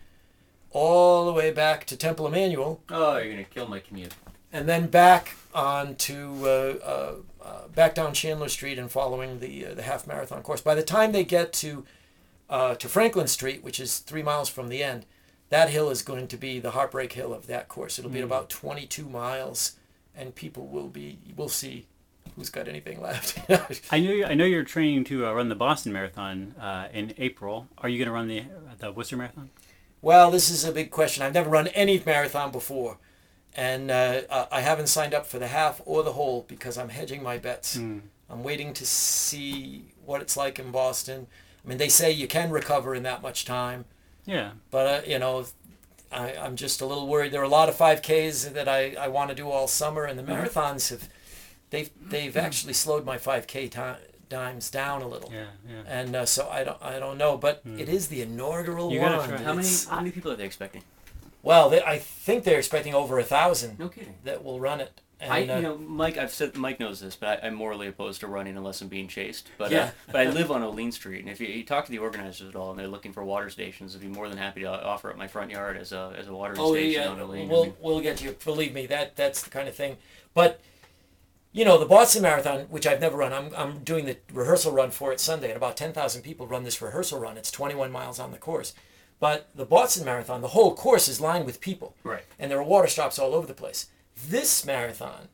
all 0.71 1.25
the 1.25 1.33
way 1.33 1.49
back 1.51 1.85
to 1.87 1.97
Temple 1.97 2.27
Emmanuel, 2.27 2.81
Oh, 2.89 3.17
you're 3.17 3.31
gonna 3.31 3.43
kill 3.45 3.67
my 3.67 3.79
commute. 3.79 4.13
and 4.53 4.69
then 4.69 4.87
back 4.87 5.35
on 5.53 5.95
to 5.95 6.47
uh, 6.47 7.13
uh, 7.47 7.67
back 7.69 7.95
down 7.95 8.13
Chandler 8.13 8.49
Street 8.49 8.77
and 8.77 8.91
following 8.91 9.39
the 9.39 9.67
uh, 9.67 9.73
the 9.73 9.83
half 9.83 10.05
marathon 10.05 10.41
course. 10.43 10.61
By 10.61 10.75
the 10.75 10.83
time 10.83 11.11
they 11.11 11.23
get 11.23 11.53
to 11.53 11.85
uh, 12.49 12.75
to 12.75 12.89
Franklin 12.89 13.27
Street, 13.27 13.63
which 13.63 13.79
is 13.79 13.99
three 13.99 14.23
miles 14.23 14.49
from 14.49 14.69
the 14.69 14.83
end, 14.83 15.05
that 15.49 15.69
hill 15.69 15.89
is 15.89 16.01
going 16.01 16.27
to 16.27 16.37
be 16.37 16.59
the 16.59 16.71
heartbreak 16.71 17.13
hill 17.13 17.33
of 17.33 17.47
that 17.47 17.67
course. 17.67 17.97
It'll 17.97 18.11
be 18.11 18.19
about 18.19 18.49
22 18.49 19.07
miles, 19.07 19.77
and 20.15 20.35
people 20.35 20.67
will 20.67 20.87
be 20.89 21.19
we'll 21.35 21.49
see 21.49 21.85
who's 22.35 22.49
got 22.49 22.67
anything 22.67 23.01
left. 23.01 23.39
I 23.91 23.99
know. 23.99 24.11
You're, 24.11 24.27
I 24.27 24.33
know 24.33 24.45
you're 24.45 24.63
training 24.63 25.05
to 25.05 25.27
uh, 25.27 25.33
run 25.33 25.49
the 25.49 25.55
Boston 25.55 25.93
Marathon 25.93 26.53
uh, 26.59 26.89
in 26.93 27.13
April. 27.17 27.67
Are 27.77 27.87
you 27.87 27.97
going 27.97 28.07
to 28.07 28.13
run 28.13 28.27
the 28.27 28.43
the 28.79 28.91
Worcester 28.91 29.15
Marathon? 29.15 29.49
Well, 30.01 30.29
this 30.31 30.49
is 30.49 30.63
a 30.63 30.71
big 30.71 30.91
question. 30.91 31.23
I've 31.23 31.33
never 31.33 31.49
run 31.49 31.67
any 31.69 32.01
marathon 32.05 32.51
before, 32.51 32.97
and 33.57 33.91
uh, 33.91 34.21
I 34.51 34.61
haven't 34.61 34.87
signed 34.87 35.13
up 35.13 35.25
for 35.25 35.39
the 35.39 35.47
half 35.47 35.81
or 35.85 36.03
the 36.03 36.13
whole 36.13 36.45
because 36.47 36.77
I'm 36.77 36.89
hedging 36.89 37.21
my 37.23 37.37
bets. 37.37 37.75
Mm. 37.77 38.01
I'm 38.29 38.43
waiting 38.43 38.73
to 38.75 38.85
see 38.85 39.85
what 40.05 40.21
it's 40.21 40.37
like 40.37 40.59
in 40.59 40.71
Boston. 40.71 41.27
I 41.65 41.67
mean, 41.67 41.77
they 41.77 41.89
say 41.89 42.11
you 42.11 42.27
can 42.27 42.51
recover 42.51 42.93
in 42.95 43.03
that 43.03 43.21
much 43.21 43.43
time, 43.45 43.85
Yeah. 44.25 44.51
but 44.71 44.85
uh, 44.87 45.01
you 45.07 45.19
know, 45.19 45.45
I, 46.11 46.33
I'm 46.35 46.55
just 46.55 46.79
a 46.81 46.85
little 46.85 47.07
worried. 47.07 47.31
There 47.33 47.41
are 47.41 47.45
a 47.45 47.49
lot 47.49 47.67
of 47.67 47.75
5Ks 47.75 48.53
that 48.53 48.67
I, 48.69 48.93
I 48.97 49.07
want 49.09 49.29
to 49.29 49.35
do 49.35 49.49
all 49.49 49.67
summer, 49.67 50.05
and 50.05 50.17
the 50.17 50.23
marathons 50.23 50.89
have 50.91 51.09
they've 51.69 51.89
they've 52.09 52.37
actually 52.37 52.73
slowed 52.73 53.05
my 53.05 53.17
5K 53.17 53.69
time, 53.71 53.97
times 54.29 54.69
down 54.69 55.01
a 55.01 55.07
little. 55.07 55.31
Yeah. 55.33 55.45
Yeah. 55.67 55.81
And 55.87 56.15
uh, 56.15 56.25
so 56.25 56.47
I 56.49 56.63
don't 56.63 56.81
I 56.81 56.99
don't 56.99 57.17
know, 57.17 57.37
but 57.37 57.61
it 57.77 57.89
is 57.89 58.07
the 58.07 58.21
inaugural 58.21 58.91
You 58.93 58.99
gotta 59.01 59.17
one. 59.17 59.29
try. 59.29 59.37
How 59.39 59.53
many 59.53 59.67
how 59.89 59.97
many 59.99 60.11
people 60.11 60.31
are 60.31 60.35
they 60.37 60.45
expecting? 60.45 60.83
Well, 61.43 61.69
they, 61.69 61.81
I 61.81 61.97
think 61.99 62.43
they're 62.43 62.57
expecting 62.59 62.93
over 62.93 63.19
a 63.19 63.23
thousand 63.23 63.79
No 63.79 63.89
kidding. 63.89 64.15
that 64.23 64.43
will 64.43 64.59
run 64.59 64.81
it. 64.81 65.01
And, 65.19 65.33
I, 65.33 65.47
uh, 65.47 65.55
you 65.57 65.63
know, 65.63 65.77
Mike. 65.79 66.17
I've 66.17 66.29
said 66.31 66.55
Mike 66.55 66.79
knows 66.79 66.99
this, 66.99 67.15
but 67.15 67.43
I, 67.43 67.47
I'm 67.47 67.55
morally 67.55 67.87
opposed 67.87 68.19
to 68.19 68.27
running 68.27 68.55
unless 68.55 68.81
I'm 68.81 68.87
being 68.87 69.07
chased. 69.07 69.49
But 69.57 69.71
Yeah. 69.71 69.85
uh, 69.85 69.89
but 70.11 70.27
I 70.27 70.29
live 70.29 70.51
on 70.51 70.61
Olean 70.61 70.91
Street, 70.91 71.21
and 71.21 71.29
if 71.29 71.39
you, 71.41 71.47
you 71.47 71.63
talk 71.63 71.85
to 71.85 71.91
the 71.91 71.97
organizers 71.97 72.47
at 72.47 72.55
all, 72.55 72.69
and 72.69 72.79
they're 72.79 72.87
looking 72.87 73.13
for 73.13 73.23
water 73.25 73.49
stations, 73.49 73.95
I'd 73.95 74.01
be 74.01 74.07
more 74.07 74.29
than 74.29 74.37
happy 74.37 74.61
to 74.61 74.67
offer 74.85 75.09
up 75.09 75.17
my 75.17 75.27
front 75.27 75.49
yard 75.49 75.75
as 75.75 75.91
a 75.91 76.13
as 76.17 76.27
a 76.27 76.33
watering 76.33 76.59
Oh 76.59 76.73
station 76.73 77.01
yeah, 77.01 77.09
on 77.09 77.19
Olean. 77.19 77.49
We'll 77.49 77.63
mean, 77.65 77.73
we'll 77.81 77.99
get 78.01 78.21
you. 78.21 78.35
Believe 78.45 78.75
me, 78.75 78.85
that 78.87 79.15
that's 79.15 79.41
the 79.41 79.49
kind 79.49 79.67
of 79.67 79.73
thing. 79.75 79.97
But 80.35 80.59
you 81.51 81.65
know, 81.65 81.79
the 81.79 81.87
Boston 81.87 82.21
Marathon, 82.21 82.67
which 82.69 82.85
I've 82.85 83.01
never 83.01 83.17
run, 83.17 83.33
I'm 83.33 83.49
I'm 83.55 83.79
doing 83.79 84.05
the 84.05 84.17
rehearsal 84.31 84.71
run 84.71 84.91
for 84.91 85.11
it 85.11 85.19
Sunday, 85.19 85.47
and 85.47 85.57
about 85.57 85.75
ten 85.77 85.93
thousand 85.93 86.21
people 86.21 86.45
run 86.45 86.63
this 86.63 86.79
rehearsal 86.79 87.19
run. 87.19 87.37
It's 87.37 87.49
21 87.49 87.91
miles 87.91 88.19
on 88.19 88.31
the 88.31 88.37
course. 88.37 88.73
But 89.19 89.49
the 89.55 89.65
Boston 89.65 90.05
Marathon, 90.05 90.41
the 90.41 90.49
whole 90.49 90.75
course 90.75 91.07
is 91.07 91.19
lined 91.19 91.45
with 91.45 91.59
people, 91.59 91.95
right. 92.03 92.23
and 92.37 92.51
there 92.51 92.59
are 92.59 92.63
water 92.63 92.87
stops 92.87 93.17
all 93.17 93.33
over 93.33 93.47
the 93.47 93.53
place. 93.53 93.87
This 94.29 94.65
marathon, 94.65 95.29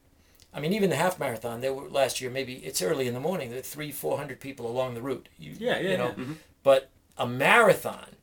I 0.54 0.60
mean, 0.60 0.74
even 0.74 0.90
the 0.90 0.96
half 0.96 1.20
marathon, 1.20 1.62
there 1.62 1.74
were 1.74 1.90
last 1.90 2.22
year. 2.22 2.30
Maybe 2.32 2.56
it's 2.56 2.82
early 2.82 3.08
in 3.08 3.14
the 3.14 3.20
morning. 3.20 3.50
There 3.50 3.60
are 3.60 3.64
three, 3.64 3.92
four 3.92 4.18
hundred 4.18 4.40
people 4.40 4.68
along 4.70 4.94
the 4.94 5.02
route. 5.02 5.28
You, 5.38 5.54
Yeah, 5.58 5.80
yeah, 5.80 5.92
you 5.92 5.98
know, 5.98 6.08
yeah. 6.08 6.24
Mm-hmm. 6.24 6.34
but 6.64 6.90
a 7.18 7.28
marathon 7.28 8.16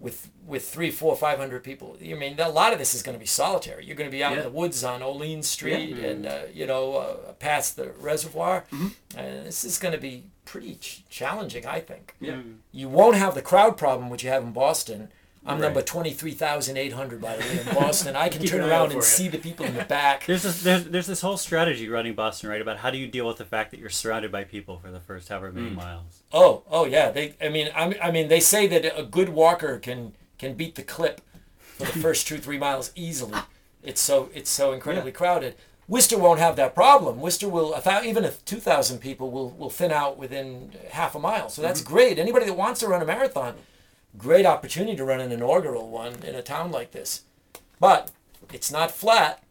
with 0.00 0.30
with 0.46 0.68
three, 0.68 0.90
four, 0.90 1.16
five 1.16 1.38
hundred 1.38 1.62
people. 1.64 1.96
I 2.00 2.14
mean, 2.14 2.38
a 2.38 2.48
lot 2.48 2.72
of 2.72 2.78
this 2.78 2.94
is 2.94 3.02
going 3.02 3.14
to 3.16 3.20
be 3.20 3.26
solitary. 3.26 3.84
You're 3.84 3.96
going 3.96 4.10
to 4.10 4.16
be 4.16 4.22
out 4.24 4.32
Yeah. 4.32 4.38
in 4.38 4.44
the 4.44 4.50
woods 4.50 4.84
on 4.84 5.02
Olean 5.02 5.42
Street 5.42 5.96
Yeah. 5.96 6.06
and 6.08 6.26
uh, 6.26 6.38
you 6.54 6.66
know 6.66 6.96
uh, 6.96 7.32
past 7.34 7.76
the 7.76 7.90
reservoir, 8.00 8.64
Mm-hmm. 8.72 9.18
and 9.18 9.46
this 9.46 9.64
is 9.64 9.78
going 9.78 9.92
to 9.94 10.00
be 10.00 10.24
pretty 10.44 10.76
ch- 10.76 11.02
challenging. 11.10 11.66
I 11.66 11.80
think 11.80 12.14
Yeah. 12.20 12.34
Mm. 12.34 12.56
you 12.72 12.88
won't 12.88 13.16
have 13.16 13.34
the 13.34 13.42
crowd 13.42 13.76
problem 13.76 14.08
which 14.08 14.22
you 14.24 14.30
have 14.30 14.42
in 14.42 14.52
Boston. 14.52 15.08
I'm 15.48 15.58
Right. 15.58 15.66
number 15.66 15.82
twenty 15.82 16.12
three 16.12 16.32
thousand 16.32 16.76
eight 16.76 16.92
hundred 16.92 17.20
by 17.20 17.36
the 17.36 17.42
way 17.42 17.60
in 17.60 17.74
Boston. 17.74 18.16
I 18.16 18.28
can 18.28 18.42
turn 18.46 18.60
an 18.60 18.70
eye 18.70 18.74
out 18.74 18.80
around 18.80 18.84
and 18.86 18.94
you. 18.96 19.02
see 19.02 19.28
the 19.28 19.38
people 19.38 19.64
in 19.64 19.74
the 19.74 19.84
back. 19.84 20.26
There's 20.26 20.42
this 20.42 20.62
there's, 20.62 20.84
there's 20.84 21.06
this 21.06 21.20
whole 21.20 21.36
strategy 21.36 21.88
running 21.88 22.14
Boston, 22.14 22.50
right? 22.50 22.60
About 22.60 22.78
how 22.78 22.90
do 22.90 22.98
you 22.98 23.06
deal 23.06 23.26
with 23.26 23.38
the 23.38 23.44
fact 23.44 23.70
that 23.70 23.80
you're 23.80 23.90
surrounded 23.90 24.30
by 24.30 24.44
people 24.44 24.78
for 24.78 24.90
the 24.90 25.00
first 25.00 25.28
however 25.28 25.50
many 25.52 25.70
hmm. 25.70 25.76
miles. 25.76 26.22
Oh, 26.32 26.62
oh 26.70 26.84
yeah. 26.84 27.10
They, 27.10 27.34
I 27.40 27.48
mean, 27.48 27.70
I 27.74 27.88
mean, 27.88 27.98
I 28.02 28.10
mean, 28.10 28.28
they 28.28 28.40
say 28.40 28.66
that 28.66 28.98
a 28.98 29.02
good 29.02 29.30
walker 29.30 29.78
can 29.78 30.14
can 30.38 30.54
beat 30.54 30.74
the 30.74 30.82
clip 30.82 31.20
for 31.58 31.84
the 31.84 31.98
first 32.00 32.26
two 32.26 32.38
three 32.38 32.58
miles 32.58 32.92
easily. 32.94 33.38
It's 33.82 34.00
so 34.00 34.30
it's 34.34 34.50
so 34.50 34.72
incredibly 34.72 35.12
crowded. 35.12 35.54
Worcester 35.88 36.18
won't 36.18 36.38
have 36.38 36.56
that 36.56 36.74
problem. 36.74 37.18
Worcester 37.18 37.48
will, 37.48 37.74
even 38.04 38.24
if 38.24 38.44
two 38.44 38.60
thousand 38.60 38.98
people 38.98 39.30
will 39.30 39.50
will 39.50 39.70
thin 39.70 39.90
out 39.90 40.18
within 40.18 40.72
half 40.90 41.14
a 41.14 41.18
mile. 41.18 41.48
So 41.48 41.62
that's 41.62 41.80
mm-hmm. 41.80 41.94
great. 41.94 42.18
Anybody 42.18 42.44
that 42.44 42.54
wants 42.54 42.80
to 42.80 42.88
run 42.88 43.00
a 43.00 43.06
marathon, 43.06 43.54
great 44.18 44.44
opportunity 44.46 44.96
to 44.96 45.04
run 45.04 45.20
an 45.20 45.32
inaugural 45.32 45.88
one 45.88 46.22
in 46.22 46.34
a 46.34 46.42
town 46.42 46.70
like 46.70 46.90
this. 46.92 47.22
But 47.80 48.10
it's 48.52 48.70
not 48.70 48.90
flat. 48.90 49.42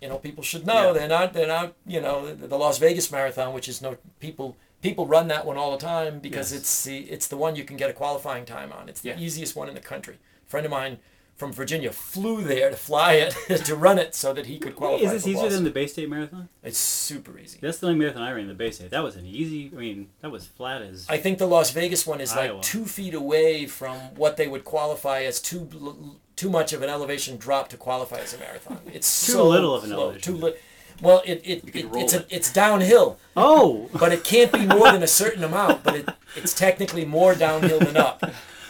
You 0.00 0.08
know, 0.08 0.18
people 0.18 0.42
should 0.44 0.66
know 0.66 0.88
Yeah. 0.88 0.92
they're 0.92 1.08
not. 1.08 1.32
They're 1.32 1.46
not. 1.46 1.74
You 1.86 2.00
know, 2.00 2.34
the, 2.34 2.46
the 2.46 2.58
Las 2.58 2.78
Vegas 2.78 3.10
Marathon, 3.10 3.52
which 3.54 3.68
is 3.68 3.80
no 3.82 3.96
people. 4.20 4.56
People 4.80 5.06
run 5.06 5.26
that 5.28 5.44
one 5.44 5.56
all 5.56 5.72
the 5.72 5.78
time 5.84 6.20
because 6.20 6.52
Yes. 6.52 6.60
it's 6.60 6.84
the 6.84 6.98
it's 7.10 7.26
the 7.26 7.36
one 7.36 7.56
you 7.56 7.64
can 7.64 7.76
get 7.76 7.90
a 7.90 7.92
qualifying 7.92 8.44
time 8.44 8.72
on. 8.72 8.88
It's 8.88 9.00
the 9.00 9.08
Yeah. 9.10 9.18
easiest 9.18 9.56
one 9.56 9.68
in 9.68 9.74
the 9.74 9.80
country. 9.80 10.18
A 10.46 10.50
friend 10.50 10.64
of 10.66 10.70
mine 10.70 10.98
from 11.38 11.52
Virginia 11.52 11.90
flew 11.92 12.42
there 12.42 12.68
to 12.68 12.76
fly 12.76 13.14
it 13.14 13.30
to 13.64 13.74
run 13.76 13.98
it 13.98 14.14
so 14.14 14.32
that 14.32 14.46
he 14.46 14.58
could 14.58 14.76
qualify. 14.76 15.04
Is 15.06 15.12
this 15.12 15.22
for 15.22 15.28
easier 15.30 15.42
Boston. 15.44 15.54
than 15.54 15.64
the 15.64 15.70
Bay 15.70 15.86
State 15.86 16.10
Marathon? 16.10 16.48
It's 16.62 16.76
super 16.78 17.38
easy. 17.38 17.58
That's 17.62 17.78
the 17.78 17.86
only 17.86 17.98
marathon 17.98 18.22
I 18.22 18.32
ran, 18.32 18.48
the 18.48 18.54
Bay 18.54 18.70
State. 18.72 18.90
That 18.90 19.02
was 19.04 19.16
an 19.16 19.24
easy. 19.24 19.70
I 19.72 19.78
mean, 19.78 20.08
that 20.20 20.30
was 20.30 20.46
flat 20.46 20.82
as. 20.82 21.06
I 21.08 21.16
think 21.16 21.38
the 21.38 21.46
Las 21.46 21.70
Vegas 21.70 22.06
one 22.06 22.20
is 22.20 22.34
like 22.36 22.60
two 22.62 22.84
feet 22.84 23.14
away 23.14 23.66
from 23.66 23.96
what 24.16 24.36
they 24.36 24.48
would 24.48 24.64
qualify 24.64 25.22
as 25.22 25.40
too 25.40 26.18
too 26.36 26.50
much 26.50 26.72
of 26.72 26.82
an 26.82 26.88
elevation 26.90 27.36
drop 27.36 27.68
to 27.68 27.76
qualify 27.76 28.18
as 28.18 28.34
a 28.34 28.38
marathon. 28.38 28.78
It's 28.92 29.26
Too 29.26 29.32
so 29.32 29.48
little 29.48 29.74
of 29.74 29.84
an 29.84 29.90
close, 29.90 30.00
elevation. 30.02 30.34
Too 30.34 30.44
li- 30.46 30.54
well, 31.00 31.22
it, 31.24 31.40
it, 31.44 31.76
it 31.76 31.84
roll 31.88 32.02
it's 32.02 32.12
it. 32.14 32.26
a, 32.30 32.34
it's 32.34 32.52
downhill, 32.52 33.18
oh, 33.36 33.88
but 33.98 34.12
it 34.12 34.24
can't 34.24 34.52
be 34.52 34.66
more 34.66 34.90
than 34.90 35.02
a 35.04 35.06
certain 35.08 35.44
amount. 35.44 35.84
But 35.84 35.94
it, 35.96 36.08
it's 36.34 36.52
technically 36.54 37.04
more 37.04 37.34
downhill 37.36 37.78
than 37.78 37.96
up. 37.96 38.20
so 38.20 38.28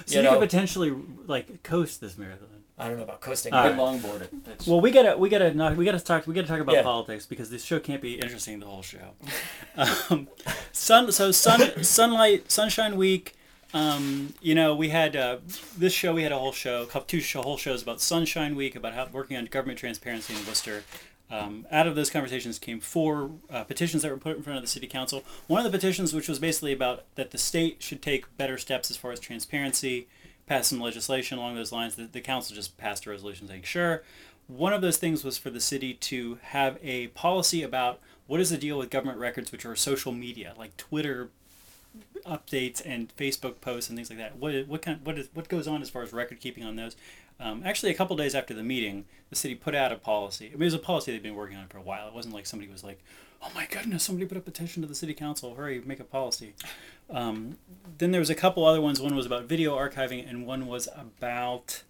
You 0.08 0.16
you, 0.18 0.22
know, 0.22 0.30
could 0.32 0.40
potentially 0.40 0.94
like 1.26 1.62
coast 1.62 2.00
this 2.02 2.18
marathon. 2.18 2.48
I 2.78 2.88
don't 2.88 2.96
know 2.96 3.02
about 3.02 3.20
coasting. 3.20 3.52
All 3.52 3.62
but 3.64 3.70
right. 3.76 3.78
longboard. 3.78 4.28
That's, 4.44 4.66
Well, 4.66 4.80
we 4.80 4.90
gotta 4.90 5.16
we 5.18 5.28
gotta 5.28 5.52
not, 5.52 5.76
we 5.76 5.84
gotta 5.84 5.98
talk 6.00 6.26
we 6.26 6.34
gotta 6.34 6.46
talk 6.46 6.60
about 6.60 6.76
Yeah. 6.76 6.82
politics 6.82 7.26
because 7.26 7.50
this 7.50 7.64
show 7.64 7.80
can't 7.80 8.00
be 8.00 8.14
interesting 8.20 8.60
the 8.60 8.66
whole 8.66 8.82
show. 8.82 9.14
Um, 9.76 10.26
sun 10.72 11.12
so 11.12 11.30
sun 11.30 11.84
sunlight 11.84 12.50
sunshine 12.50 12.96
week. 12.96 13.34
Um, 13.74 14.32
you 14.40 14.54
know, 14.54 14.74
we 14.74 14.88
had 14.88 15.14
uh, 15.14 15.38
this 15.76 15.92
show. 15.92 16.14
We 16.14 16.22
had 16.22 16.32
a 16.32 16.38
whole 16.38 16.52
show, 16.52 16.86
couple 16.86 17.06
two 17.06 17.20
show, 17.20 17.42
whole 17.42 17.58
shows 17.58 17.82
about 17.82 18.00
Sunshine 18.00 18.56
Week, 18.56 18.74
about 18.74 18.94
how 18.94 19.06
working 19.12 19.36
on 19.36 19.44
government 19.44 19.78
transparency 19.78 20.34
in 20.34 20.44
Worcester. 20.46 20.84
Um, 21.30 21.66
out 21.70 21.86
of 21.86 21.94
those 21.94 22.08
conversations 22.08 22.58
came 22.58 22.80
four 22.80 23.30
uh, 23.50 23.62
petitions 23.64 24.02
that 24.02 24.10
were 24.10 24.16
put 24.16 24.38
in 24.38 24.42
front 24.42 24.56
of 24.56 24.62
the 24.64 24.68
city 24.68 24.86
council. 24.86 25.22
One 25.46 25.64
of 25.64 25.70
the 25.70 25.76
petitions, 25.78 26.14
which 26.14 26.26
was 26.28 26.38
basically 26.38 26.72
about 26.72 27.04
that 27.16 27.30
the 27.30 27.36
state 27.38 27.82
should 27.82 28.00
take 28.00 28.34
better 28.38 28.56
steps 28.56 28.90
as 28.90 28.96
far 28.96 29.12
as 29.12 29.20
transparency, 29.20 30.08
pass 30.48 30.68
some 30.68 30.80
legislation 30.80 31.38
along 31.38 31.54
those 31.54 31.72
lines. 31.72 31.96
The, 31.96 32.04
the 32.04 32.20
council 32.20 32.56
just 32.56 32.78
passed 32.78 33.06
a 33.06 33.10
resolution 33.10 33.46
saying, 33.48 33.62
sure. 33.62 34.02
One 34.46 34.72
of 34.72 34.80
those 34.80 34.96
things 34.96 35.24
was 35.24 35.36
for 35.36 35.50
the 35.50 35.60
city 35.60 35.92
to 35.94 36.38
have 36.42 36.78
a 36.82 37.08
policy 37.08 37.62
about 37.62 38.00
what 38.26 38.40
is 38.40 38.50
the 38.50 38.56
deal 38.56 38.78
with 38.78 38.88
government 38.88 39.18
records, 39.18 39.52
which 39.52 39.66
are 39.66 39.76
social 39.76 40.10
media, 40.10 40.54
like 40.56 40.76
Twitter 40.78 41.28
updates 42.26 42.82
and 42.84 43.14
Facebook 43.16 43.60
posts 43.60 43.90
and 43.90 43.98
things 43.98 44.10
like 44.10 44.18
that. 44.18 44.36
What 44.36 44.66
what 44.66 44.82
kind 44.82 45.00
what 45.04 45.18
is 45.18 45.28
what 45.34 45.48
goes 45.48 45.66
on 45.66 45.82
as 45.82 45.90
far 45.90 46.02
as 46.02 46.12
record 46.12 46.40
keeping 46.40 46.64
on 46.64 46.76
those? 46.76 46.96
Um, 47.40 47.62
actually, 47.64 47.92
a 47.92 47.94
couple 47.94 48.16
days 48.16 48.34
after 48.34 48.52
the 48.52 48.62
meeting, 48.62 49.04
the 49.30 49.36
city 49.36 49.54
put 49.54 49.74
out 49.74 49.92
a 49.92 49.96
policy. 49.96 50.46
I 50.46 50.52
mean, 50.52 50.62
it 50.62 50.66
was 50.66 50.74
a 50.74 50.78
policy 50.78 51.12
they'd 51.12 51.22
been 51.22 51.36
working 51.36 51.56
on 51.56 51.68
for 51.68 51.78
a 51.78 51.82
while. 51.82 52.08
It 52.08 52.14
wasn't 52.14 52.34
like 52.34 52.46
somebody 52.46 52.70
was 52.70 52.82
like, 52.82 53.00
"Oh 53.42 53.50
my 53.54 53.66
goodness, 53.66 54.02
somebody 54.02 54.26
put 54.26 54.38
a 54.38 54.40
petition 54.40 54.82
to 54.82 54.88
the 54.88 54.94
city 54.94 55.14
council. 55.14 55.54
Hurry, 55.54 55.80
make 55.84 56.00
a 56.00 56.04
policy." 56.04 56.54
Um, 57.10 57.58
then 57.98 58.10
there 58.12 58.20
was 58.20 58.30
a 58.30 58.34
couple 58.34 58.64
other 58.64 58.80
ones. 58.80 59.00
One 59.00 59.14
was 59.16 59.26
about 59.26 59.44
video 59.44 59.76
archiving, 59.76 60.28
and 60.28 60.46
one 60.46 60.66
was 60.66 60.88
about. 60.94 61.82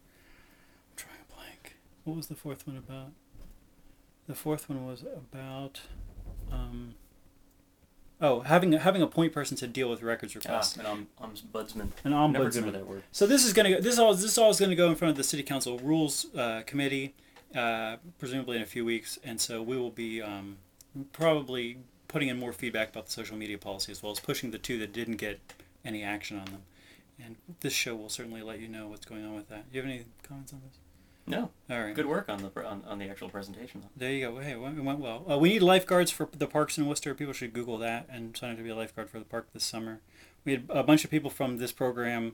I'm 0.91 0.97
trying 0.97 1.19
to 1.29 1.35
blank. 1.35 1.77
What 2.05 2.17
was 2.17 2.27
the 2.29 2.35
fourth 2.35 2.67
one 2.67 2.77
about? 2.77 3.11
The 4.27 4.35
fourth 4.35 4.69
one 4.69 4.87
was 4.87 5.03
about. 5.03 5.81
Um, 6.53 6.95
oh, 8.21 8.41
having 8.41 8.73
having 8.73 9.03
a 9.03 9.07
point 9.07 9.33
person 9.33 9.57
to 9.59 9.67
deal 9.67 9.91
with 9.91 10.03
records 10.03 10.35
requests. 10.35 10.79
ah, 10.79 10.83
requests. 10.83 11.03
an 11.23 11.23
om, 11.23 11.35
ombudsman. 11.55 11.89
An 12.05 12.33
Never 12.33 12.45
ombudsman. 12.51 12.65
with 12.65 12.75
that 12.75 12.87
word. 12.87 13.03
So 13.11 13.27
this 13.27 13.45
is 13.45 13.53
gonna 13.53 13.71
go. 13.71 13.81
This 13.81 13.99
all. 13.99 14.15
This 14.15 14.39
all 14.39 14.51
is 14.51 14.61
gonna 14.61 14.77
go 14.77 14.89
in 14.89 14.95
front 14.97 15.11
of 15.11 15.17
the 15.17 15.25
city 15.25 15.43
council 15.43 15.79
rules 15.79 16.33
uh, 16.35 16.63
committee, 16.67 17.15
uh, 17.55 17.97
presumably 18.19 18.57
in 18.57 18.63
a 18.63 18.67
few 18.67 18.85
weeks, 18.85 19.19
and 19.25 19.41
so 19.41 19.63
we 19.63 19.77
will 19.77 19.91
be 19.91 20.23
um, 20.23 20.59
probably 21.13 21.79
putting 22.09 22.29
in 22.29 22.39
more 22.39 22.53
feedback 22.53 22.91
about 22.91 23.07
the 23.07 23.13
social 23.13 23.37
media 23.37 23.59
policy 23.59 23.93
as 23.93 24.03
well 24.03 24.13
as 24.13 24.21
pushing 24.21 24.51
the 24.51 24.59
two 24.59 24.79
that 24.79 24.93
didn't 24.93 25.17
get 25.17 25.39
any 25.85 26.03
action 26.03 26.39
on 26.39 26.47
them. 26.47 26.63
And 27.23 27.37
this 27.61 27.73
show 27.73 27.95
will 27.95 28.09
certainly 28.09 28.43
let 28.43 28.61
you 28.61 28.69
know 28.69 28.89
what's 28.89 29.05
going 29.07 29.25
on 29.25 29.35
with 29.35 29.49
that. 29.49 29.71
Do 29.71 29.77
you 29.77 29.83
have 29.83 29.91
any 29.91 30.05
comments 30.23 30.53
on 30.53 30.61
this? 30.67 30.79
No, 31.27 31.51
All 31.69 31.83
right. 31.83 31.95
good 31.95 32.07
work 32.07 32.31
on 32.31 32.39
the 32.39 32.67
on, 32.67 32.83
on 32.87 32.99
the 32.99 33.11
actual 33.11 33.29
presentation. 33.29 33.83
Though. 33.83 33.89
There 33.97 34.11
you 34.13 34.27
go. 34.29 34.39
Hey, 34.39 34.53
it 34.53 34.61
went, 34.61 34.99
well. 34.99 35.27
Uh, 35.31 35.37
we 35.37 35.51
need 35.51 35.63
lifeguards 35.63 36.11
for 36.11 36.29
the 36.33 36.47
parks 36.47 36.79
in 36.79 36.87
Worcester. 36.87 37.15
People 37.15 37.35
should 37.35 37.53
Google 37.53 37.77
that 37.79 38.07
and 38.09 38.35
sign 38.35 38.53
up 38.53 38.57
to 38.57 38.63
be 38.63 38.71
a 38.71 38.77
lifeguard 38.77 39.11
for 39.11 39.19
the 39.19 39.27
park 39.27 39.49
this 39.53 39.65
summer. 39.65 40.01
We 40.47 40.53
had 40.53 40.65
a 40.71 40.83
bunch 40.83 41.05
of 41.05 41.11
people 41.11 41.29
from 41.29 41.59
this 41.59 41.71
program 41.71 42.33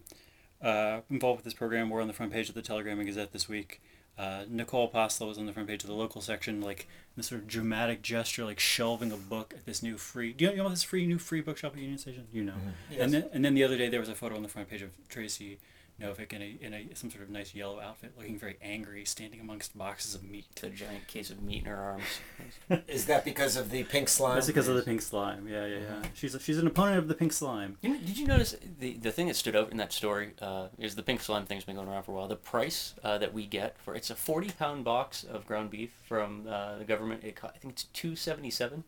uh, 0.63 1.01
involved 1.11 1.39
with 1.39 1.45
this 1.45 1.55
program 1.55 1.91
were 1.91 2.01
on 2.01 2.07
the 2.07 2.13
front 2.13 2.33
page 2.33 2.49
of 2.49 2.55
the 2.55 2.63
Telegram 2.63 2.99
and 2.99 3.07
Gazette 3.09 3.33
this 3.33 3.49
week. 3.49 3.81
Uh, 4.17 4.45
Nicole 4.49 4.89
Apostola 4.91 5.29
was 5.29 5.39
on 5.39 5.47
the 5.47 5.53
front 5.53 5.69
page 5.69 5.83
of 5.83 5.89
the 5.89 5.95
local 5.95 6.21
section, 6.21 6.61
like 6.61 6.87
this 7.17 7.27
sort 7.27 7.41
of 7.41 7.49
dramatic 7.49 8.01
gesture, 8.01 8.45
like 8.45 8.61
shelving 8.61 9.11
a 9.11 9.17
book 9.17 9.55
at 9.57 9.67
this 9.67 9.83
new 9.83 9.97
free. 9.99 10.33
Do 10.33 10.45
you 10.45 10.57
know, 10.57 10.69
this 10.69 10.85
free 10.85 11.07
new 11.07 11.19
free 11.19 11.41
bookshop 11.41 11.73
at 11.75 11.81
Union 11.81 11.99
Station? 11.99 12.27
You 12.33 12.45
know. 12.45 12.55
Yes. 12.91 13.01
And 13.01 13.13
then 13.13 13.25
and 13.33 13.45
then 13.45 13.55
the 13.55 13.65
other 13.65 13.77
day 13.77 13.89
there 13.89 14.01
was 14.01 14.09
a 14.09 14.15
photo 14.15 14.37
on 14.37 14.43
the 14.43 14.49
front 14.49 14.71
page 14.71 14.83
of 14.83 14.91
Tracy 15.09 15.59
Novick 16.01 16.33
in 16.33 16.43
a 16.43 16.59
in 16.61 16.75
a 16.75 16.89
some 16.95 17.11
sort 17.11 17.23
of 17.23 17.31
nice 17.31 17.55
yellow 17.55 17.79
outfit, 17.79 18.15
looking 18.19 18.37
very 18.37 18.57
angry, 18.61 19.05
standing 19.05 19.41
amongst 19.41 19.79
boxes 19.79 20.15
of 20.15 20.25
meat. 20.25 20.47
It's 20.53 20.63
a 20.65 20.71
giant 20.71 21.07
case 21.07 21.31
of 21.31 21.41
meat 21.41 21.61
in 21.61 21.67
her 21.67 21.77
arms. 21.77 22.83
Is 22.89 23.07
that 23.07 23.25
because 23.25 23.57
of 23.57 23.71
the 23.71 23.85
pink 23.85 24.09
slime? 24.09 24.35
That's 24.35 24.49
because 24.49 24.67
of 24.67 24.75
the 24.75 24.83
pink 24.83 25.03
slime. 25.03 25.47
Yeah, 25.47 25.67
yeah, 25.67 25.79
yeah. 25.79 26.03
She's 26.15 26.35
a, 26.35 26.41
she's 26.41 26.59
an 26.59 26.67
opponent 26.67 26.99
of 26.99 27.07
the 27.07 27.15
pink 27.15 27.33
slime. 27.33 27.79
You 27.81 27.91
know, 27.91 27.99
did 27.99 28.19
you 28.19 28.27
notice 28.27 28.57
the 28.81 28.95
the 28.95 29.13
thing 29.13 29.29
that 29.29 29.37
stood 29.37 29.55
out 29.55 29.71
in 29.71 29.77
that 29.77 29.93
story 29.93 30.33
uh, 30.43 30.69
is 30.79 30.97
the 30.97 31.03
pink 31.03 31.21
slime 31.21 31.45
thing's 31.45 31.65
been 31.65 31.77
going 31.77 31.89
around 31.89 32.03
for 32.03 32.13
a 32.13 32.15
while. 32.15 32.29
The 32.29 32.37
price 32.37 32.95
uh, 33.05 33.19
that 33.19 33.33
we 33.33 33.47
get 33.47 33.79
for 33.79 33.95
it's 33.95 34.11
a 34.11 34.17
forty 34.17 34.51
pound 34.51 34.85
box 34.85 35.23
of 35.23 35.47
ground 35.47 35.71
beef 35.71 35.93
from 36.03 36.47
uh, 36.49 36.79
the 36.79 36.85
government. 36.85 37.23
It 37.23 37.39
I 37.45 37.57
think 37.59 37.75
it's 37.75 37.85
two 37.85 38.17
seventy 38.17 38.51
seven, 38.51 38.83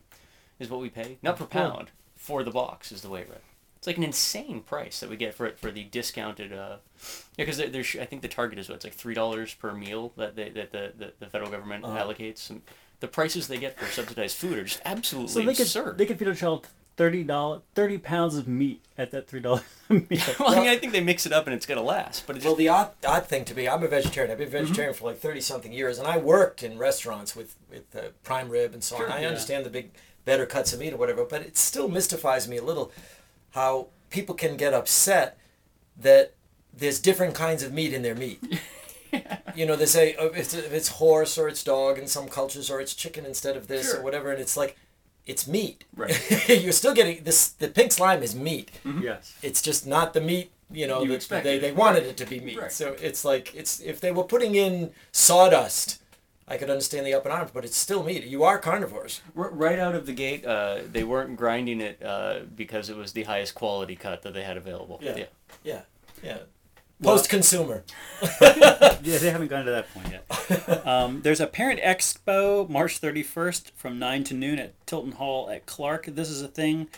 is 0.58 0.68
what 0.68 0.80
we 0.80 0.90
pay. 0.90 1.18
Not 1.22 1.36
per 1.36 1.44
pound 1.44 1.90
for 2.16 2.42
the 2.42 2.50
box 2.50 2.90
is 2.90 3.02
the 3.02 3.10
way 3.10 3.20
it 3.20 3.28
read. 3.30 3.40
It's 3.76 3.86
like 3.86 3.96
an 3.98 4.04
insane 4.04 4.60
price 4.62 5.00
that 5.00 5.10
we 5.10 5.16
get 5.16 5.34
for 5.34 5.46
it 5.46 5.58
for 5.58 5.70
the 5.70 5.84
discounted. 5.84 6.52
Uh, 6.52 6.76
yeah, 7.36 7.44
because 7.44 7.58
there's 7.58 7.96
I 8.00 8.04
think 8.06 8.22
the 8.22 8.28
target 8.28 8.58
is 8.58 8.68
what 8.68 8.76
it's 8.76 8.84
like 8.84 8.94
three 8.94 9.14
dollars 9.14 9.54
per 9.54 9.72
meal 9.74 10.12
that 10.16 10.34
they, 10.36 10.48
that 10.50 10.72
the, 10.72 10.92
the 10.96 11.12
the 11.20 11.26
federal 11.26 11.50
government 11.50 11.84
Uh-huh. 11.84 12.04
allocates. 12.04 12.50
And 12.50 12.62
the 13.00 13.08
prices 13.08 13.46
they 13.48 13.58
get 13.58 13.78
for 13.78 13.84
subsidized 13.86 14.36
food 14.36 14.58
are 14.58 14.64
just 14.64 14.80
absolutely 14.84 15.32
So 15.32 15.40
they 15.40 15.54
could 15.54 15.98
they 15.98 16.06
could 16.06 16.18
feed 16.18 16.28
a 16.28 16.34
child 16.34 16.66
thirty 16.96 17.22
dollars 17.22 17.60
thirty 17.74 17.98
pounds 17.98 18.36
of 18.36 18.48
meat 18.48 18.80
at 18.96 19.10
that 19.10 19.28
three 19.28 19.40
dollar 19.40 19.60
meal. 19.90 20.06
well, 20.40 20.48
I 20.54 20.60
mean, 20.60 20.68
I 20.68 20.78
think 20.78 20.92
they 20.94 21.02
mix 21.02 21.26
it 21.26 21.32
up 21.32 21.46
and 21.46 21.54
it's 21.54 21.66
gonna 21.66 21.82
last, 21.82 22.26
but 22.26 22.36
it's 22.36 22.44
Well, 22.46 22.54
the 22.54 22.70
odd, 22.70 22.92
odd 23.06 23.26
thing 23.26 23.44
to 23.44 23.54
me, 23.54 23.68
I'm 23.68 23.82
a 23.82 23.88
vegetarian. 23.88 24.32
I've 24.32 24.38
been 24.38 24.48
Mm-hmm. 24.48 24.64
vegetarian 24.64 24.94
for 24.94 25.04
like 25.10 25.18
30 25.18 25.42
something 25.42 25.72
years, 25.74 25.98
and 25.98 26.08
I 26.08 26.16
worked 26.16 26.62
in 26.62 26.78
restaurants 26.78 27.36
with, 27.36 27.54
with 27.70 27.94
uh, 27.94 28.08
prime 28.24 28.48
rib 28.48 28.72
and 28.72 28.82
so 28.82 28.96
Sure, 28.96 29.06
on. 29.06 29.12
I 29.12 29.20
yeah. 29.20 29.28
understand 29.28 29.66
the 29.66 29.70
big, 29.70 29.90
better 30.24 30.46
cuts 30.46 30.72
of 30.72 30.80
meat 30.80 30.94
or 30.94 30.96
whatever, 30.96 31.24
but 31.26 31.42
it 31.42 31.58
still 31.58 31.88
mystifies 31.88 32.48
me 32.48 32.56
a 32.56 32.64
little 32.64 32.90
how 33.56 33.88
people 34.10 34.34
can 34.34 34.56
get 34.56 34.72
upset 34.72 35.36
that 35.96 36.34
there's 36.72 37.00
different 37.00 37.34
kinds 37.34 37.62
of 37.62 37.72
meat 37.72 37.92
in 37.92 38.02
their 38.02 38.14
meat. 38.14 38.40
You 39.54 39.64
know, 39.64 39.76
they 39.76 39.86
say 39.86 40.14
oh, 40.18 40.26
if 40.26 40.36
it's, 40.36 40.52
it's 40.52 40.88
horse 40.88 41.38
or 41.38 41.48
it's 41.48 41.64
dog 41.64 41.98
in 41.98 42.06
some 42.06 42.28
cultures, 42.28 42.70
or 42.70 42.82
it's 42.82 42.92
chicken 42.92 43.24
instead 43.24 43.56
of 43.56 43.66
this 43.66 43.86
Sure. 43.90 44.00
or 44.00 44.02
whatever, 44.02 44.30
and 44.30 44.38
it's 44.38 44.58
like, 44.58 44.76
it's 45.24 45.48
meat. 45.48 45.84
Right. 45.96 46.12
You're 46.64 46.72
still 46.72 46.92
getting 46.92 47.24
this. 47.24 47.48
The 47.48 47.68
pink 47.68 47.92
slime 47.92 48.22
is 48.22 48.34
meat 48.34 48.72
mm-hmm. 48.84 49.00
yes. 49.02 49.34
it's 49.42 49.62
just 49.62 49.86
not 49.86 50.12
the 50.12 50.20
meat 50.20 50.50
you 50.70 50.86
know 50.86 51.02
You 51.02 51.16
that 51.16 51.44
they, 51.44 51.58
they 51.58 51.72
wanted 51.72 52.04
it 52.04 52.16
to 52.18 52.26
be 52.26 52.40
meat 52.40 52.58
Right. 52.60 52.72
so 52.72 52.96
it's 53.00 53.24
like 53.24 53.54
it's 53.54 53.80
if 53.80 54.00
they 54.00 54.12
were 54.12 54.24
putting 54.24 54.54
in 54.54 54.90
sawdust 55.12 56.02
i 56.48 56.56
could 56.56 56.70
understand 56.70 57.06
the 57.06 57.12
up 57.14 57.24
and 57.24 57.32
arms 57.32 57.50
but 57.52 57.64
it's 57.64 57.76
still 57.76 58.02
meat 58.02 58.24
you 58.24 58.42
are 58.44 58.58
carnivores 58.58 59.20
right 59.34 59.78
out 59.78 59.94
of 59.94 60.06
the 60.06 60.12
gate, 60.12 60.44
uh, 60.46 60.78
they 60.90 61.04
weren't 61.04 61.36
grinding 61.36 61.80
it 61.80 62.02
uh, 62.02 62.40
because 62.54 62.88
it 62.90 62.96
was 62.96 63.12
the 63.12 63.24
highest 63.24 63.54
quality 63.54 63.96
cut 63.96 64.22
that 64.22 64.32
they 64.34 64.42
had 64.42 64.56
available. 64.56 64.98
Yeah. 65.02 65.24
yeah 65.64 65.80
yeah 66.22 66.38
Well- 67.00 67.16
post 67.16 67.28
consumer 67.28 67.84
Yeah, 68.40 69.18
they 69.18 69.30
haven't 69.30 69.48
gone 69.48 69.64
to 69.66 69.70
that 69.70 69.92
point 69.94 70.08
yet. 70.10 70.86
Um, 70.86 71.22
there's 71.22 71.40
a 71.40 71.46
parent 71.46 71.80
expo 71.80 72.68
March 72.68 73.00
31st 73.00 73.72
from 73.74 73.98
9 73.98 74.24
to 74.24 74.34
noon 74.34 74.58
at 74.58 74.74
Tilton 74.86 75.12
Hall 75.12 75.50
at 75.50 75.66
Clark. 75.66 76.06
This 76.06 76.28
is 76.30 76.42
a 76.42 76.48
thing 76.48 76.88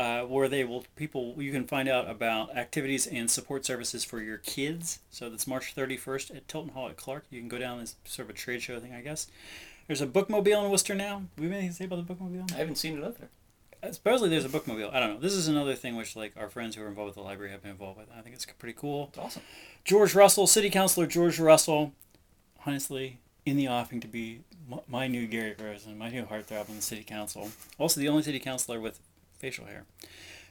uh, 0.00 0.22
where 0.22 0.48
they 0.48 0.64
will 0.64 0.86
people 0.96 1.34
you 1.36 1.52
can 1.52 1.66
find 1.66 1.86
out 1.86 2.08
about 2.08 2.56
activities 2.56 3.06
and 3.06 3.30
support 3.30 3.66
services 3.66 4.02
for 4.02 4.22
your 4.22 4.38
kids. 4.38 5.00
So 5.10 5.28
that's 5.28 5.46
March 5.46 5.74
31st 5.76 6.34
at 6.36 6.48
Tilton 6.48 6.72
Hall 6.72 6.88
at 6.88 6.96
Clark. 6.96 7.26
You 7.28 7.38
can 7.38 7.50
go 7.50 7.58
down 7.58 7.80
as 7.80 7.96
sort 8.04 8.30
of 8.30 8.34
a 8.34 8.38
trade 8.38 8.62
show 8.62 8.80
thing, 8.80 8.94
I 8.94 9.02
guess. 9.02 9.26
There's 9.88 10.00
a 10.00 10.06
bookmobile 10.06 10.64
in 10.64 10.70
Worcester 10.70 10.94
now. 10.94 11.24
Do 11.36 11.42
we 11.42 11.48
have 11.48 11.52
anything 11.52 11.68
to 11.68 11.76
say 11.76 11.84
about 11.84 12.06
the 12.06 12.14
bookmobile? 12.14 12.50
I 12.54 12.56
haven't 12.56 12.76
seen 12.76 12.96
it 12.96 13.04
up 13.04 13.18
there. 13.18 13.28
Uh, 13.82 13.92
supposedly 13.92 14.30
there's 14.30 14.46
a 14.46 14.48
bookmobile. 14.48 14.90
I 14.94 15.00
don't 15.00 15.14
know. 15.14 15.20
This 15.20 15.34
is 15.34 15.48
another 15.48 15.74
thing 15.74 15.96
which 15.96 16.16
like 16.16 16.32
our 16.34 16.48
friends 16.48 16.76
who 16.76 16.82
are 16.82 16.88
involved 16.88 17.08
with 17.08 17.16
the 17.16 17.22
library 17.22 17.52
have 17.52 17.60
been 17.60 17.72
involved 17.72 17.98
with. 17.98 18.08
I 18.16 18.22
think 18.22 18.34
it's 18.34 18.46
pretty 18.46 18.78
cool. 18.78 19.08
It's 19.10 19.18
awesome. 19.18 19.42
George 19.84 20.14
Russell, 20.14 20.46
City 20.46 20.70
Councilor 20.70 21.06
George 21.06 21.38
Russell, 21.38 21.92
honestly, 22.64 23.18
in 23.44 23.58
the 23.58 23.68
offing 23.68 24.00
to 24.00 24.08
be 24.08 24.40
my 24.88 25.08
new 25.08 25.26
Gary 25.26 25.54
Rosen, 25.62 25.98
my 25.98 26.08
new 26.08 26.24
heartthrob 26.24 26.70
in 26.70 26.76
the 26.76 26.82
City 26.82 27.02
Council. 27.02 27.50
Also, 27.76 28.00
the 28.00 28.08
only 28.08 28.22
City 28.22 28.38
Councilor 28.38 28.80
with 28.80 28.98
facial 29.40 29.66
hair. 29.66 29.84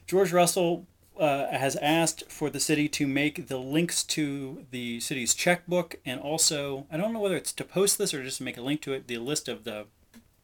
George 0.06 0.32
Russell 0.32 0.86
uh, 1.18 1.46
has 1.48 1.76
asked 1.76 2.30
for 2.30 2.50
the 2.50 2.60
city 2.60 2.88
to 2.88 3.06
make 3.06 3.48
the 3.48 3.58
links 3.58 4.02
to 4.04 4.64
the 4.70 5.00
city's 5.00 5.34
checkbook 5.34 5.96
and 6.04 6.20
also, 6.20 6.86
I 6.90 6.96
don't 6.96 7.12
know 7.12 7.20
whether 7.20 7.36
it's 7.36 7.52
to 7.52 7.64
post 7.64 7.98
this 7.98 8.12
or 8.12 8.22
just 8.22 8.38
to 8.38 8.42
make 8.42 8.56
a 8.56 8.62
link 8.62 8.80
to 8.82 8.92
it, 8.92 9.06
the 9.06 9.18
list 9.18 9.48
of 9.48 9.64
the 9.64 9.86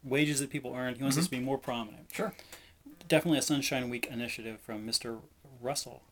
wages 0.04 0.40
that 0.40 0.50
people 0.50 0.74
earn. 0.74 0.94
He 0.94 1.02
wants 1.02 1.16
this 1.16 1.26
to 1.26 1.30
be 1.30 1.40
more 1.40 1.58
prominent. 1.58 2.06
Sure. 2.12 2.32
Definitely 3.08 3.38
a 3.38 3.42
Sunshine 3.42 3.88
Week 3.88 4.06
initiative 4.06 4.60
from 4.60 4.86
Mr. 4.86 5.18
Russell 5.60 6.02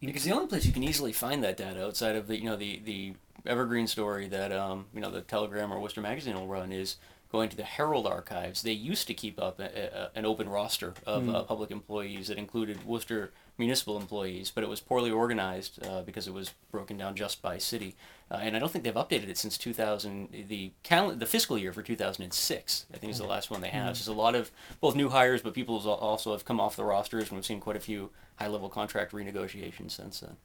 Because 0.00 0.24
the 0.24 0.32
only 0.32 0.46
place 0.46 0.66
you 0.66 0.72
can 0.72 0.84
easily 0.84 1.12
find 1.12 1.42
that 1.42 1.56
data 1.56 1.84
outside 1.84 2.16
of 2.16 2.26
the 2.26 2.36
you 2.36 2.44
know 2.44 2.56
the 2.56 2.80
the 2.84 3.14
evergreen 3.46 3.86
story 3.86 4.28
that 4.28 4.52
um, 4.52 4.86
you 4.94 5.00
know 5.00 5.10
the 5.10 5.20
Telegram 5.22 5.72
or 5.72 5.80
Worcester 5.80 6.00
Magazine 6.00 6.34
will 6.34 6.46
run 6.46 6.72
is 6.72 6.96
going 7.34 7.48
to 7.48 7.56
the 7.56 7.64
Herald 7.64 8.06
archives. 8.06 8.62
They 8.62 8.70
used 8.70 9.08
to 9.08 9.14
keep 9.14 9.42
up 9.42 9.58
a, 9.58 9.64
a, 9.64 10.10
an 10.14 10.24
open 10.24 10.48
roster 10.48 10.94
of 11.04 11.28
uh, 11.28 11.42
public 11.42 11.72
employees 11.72 12.28
that 12.28 12.38
included 12.38 12.86
Worcester 12.86 13.32
municipal 13.58 13.96
employees, 13.96 14.52
but 14.54 14.62
it 14.62 14.70
was 14.70 14.78
poorly 14.78 15.10
organized 15.10 15.84
uh, 15.84 16.02
because 16.02 16.28
it 16.28 16.32
was 16.32 16.54
broken 16.70 16.96
down 16.96 17.16
just 17.16 17.42
by 17.42 17.58
city. 17.58 17.96
Uh, 18.30 18.36
and 18.40 18.54
I 18.54 18.60
don't 18.60 18.70
think 18.70 18.84
they've 18.84 18.94
updated 18.94 19.28
it 19.28 19.36
since 19.36 19.58
2000. 19.58 20.28
The 20.48 20.70
cal- 20.84 21.10
the 21.10 21.26
fiscal 21.26 21.58
year 21.58 21.72
for 21.72 21.82
2006, 21.82 22.86
I 22.94 22.98
think, 22.98 23.10
is 23.10 23.18
the 23.18 23.26
last 23.26 23.50
one 23.50 23.60
they 23.60 23.68
have. 23.68 23.90
It's 23.90 23.98
just 23.98 24.08
a 24.08 24.12
lot 24.12 24.36
of 24.36 24.52
both 24.80 24.94
new 24.94 25.08
hires, 25.08 25.42
but 25.42 25.54
people 25.54 25.76
also 25.88 26.30
have 26.30 26.44
come 26.44 26.60
off 26.60 26.76
the 26.76 26.84
rosters, 26.84 27.24
and 27.30 27.32
we've 27.32 27.44
seen 27.44 27.58
quite 27.58 27.76
a 27.76 27.80
few 27.80 28.10
high-level 28.36 28.68
contract 28.68 29.10
renegotiations 29.12 29.90
since 29.90 30.20
then. 30.20 30.36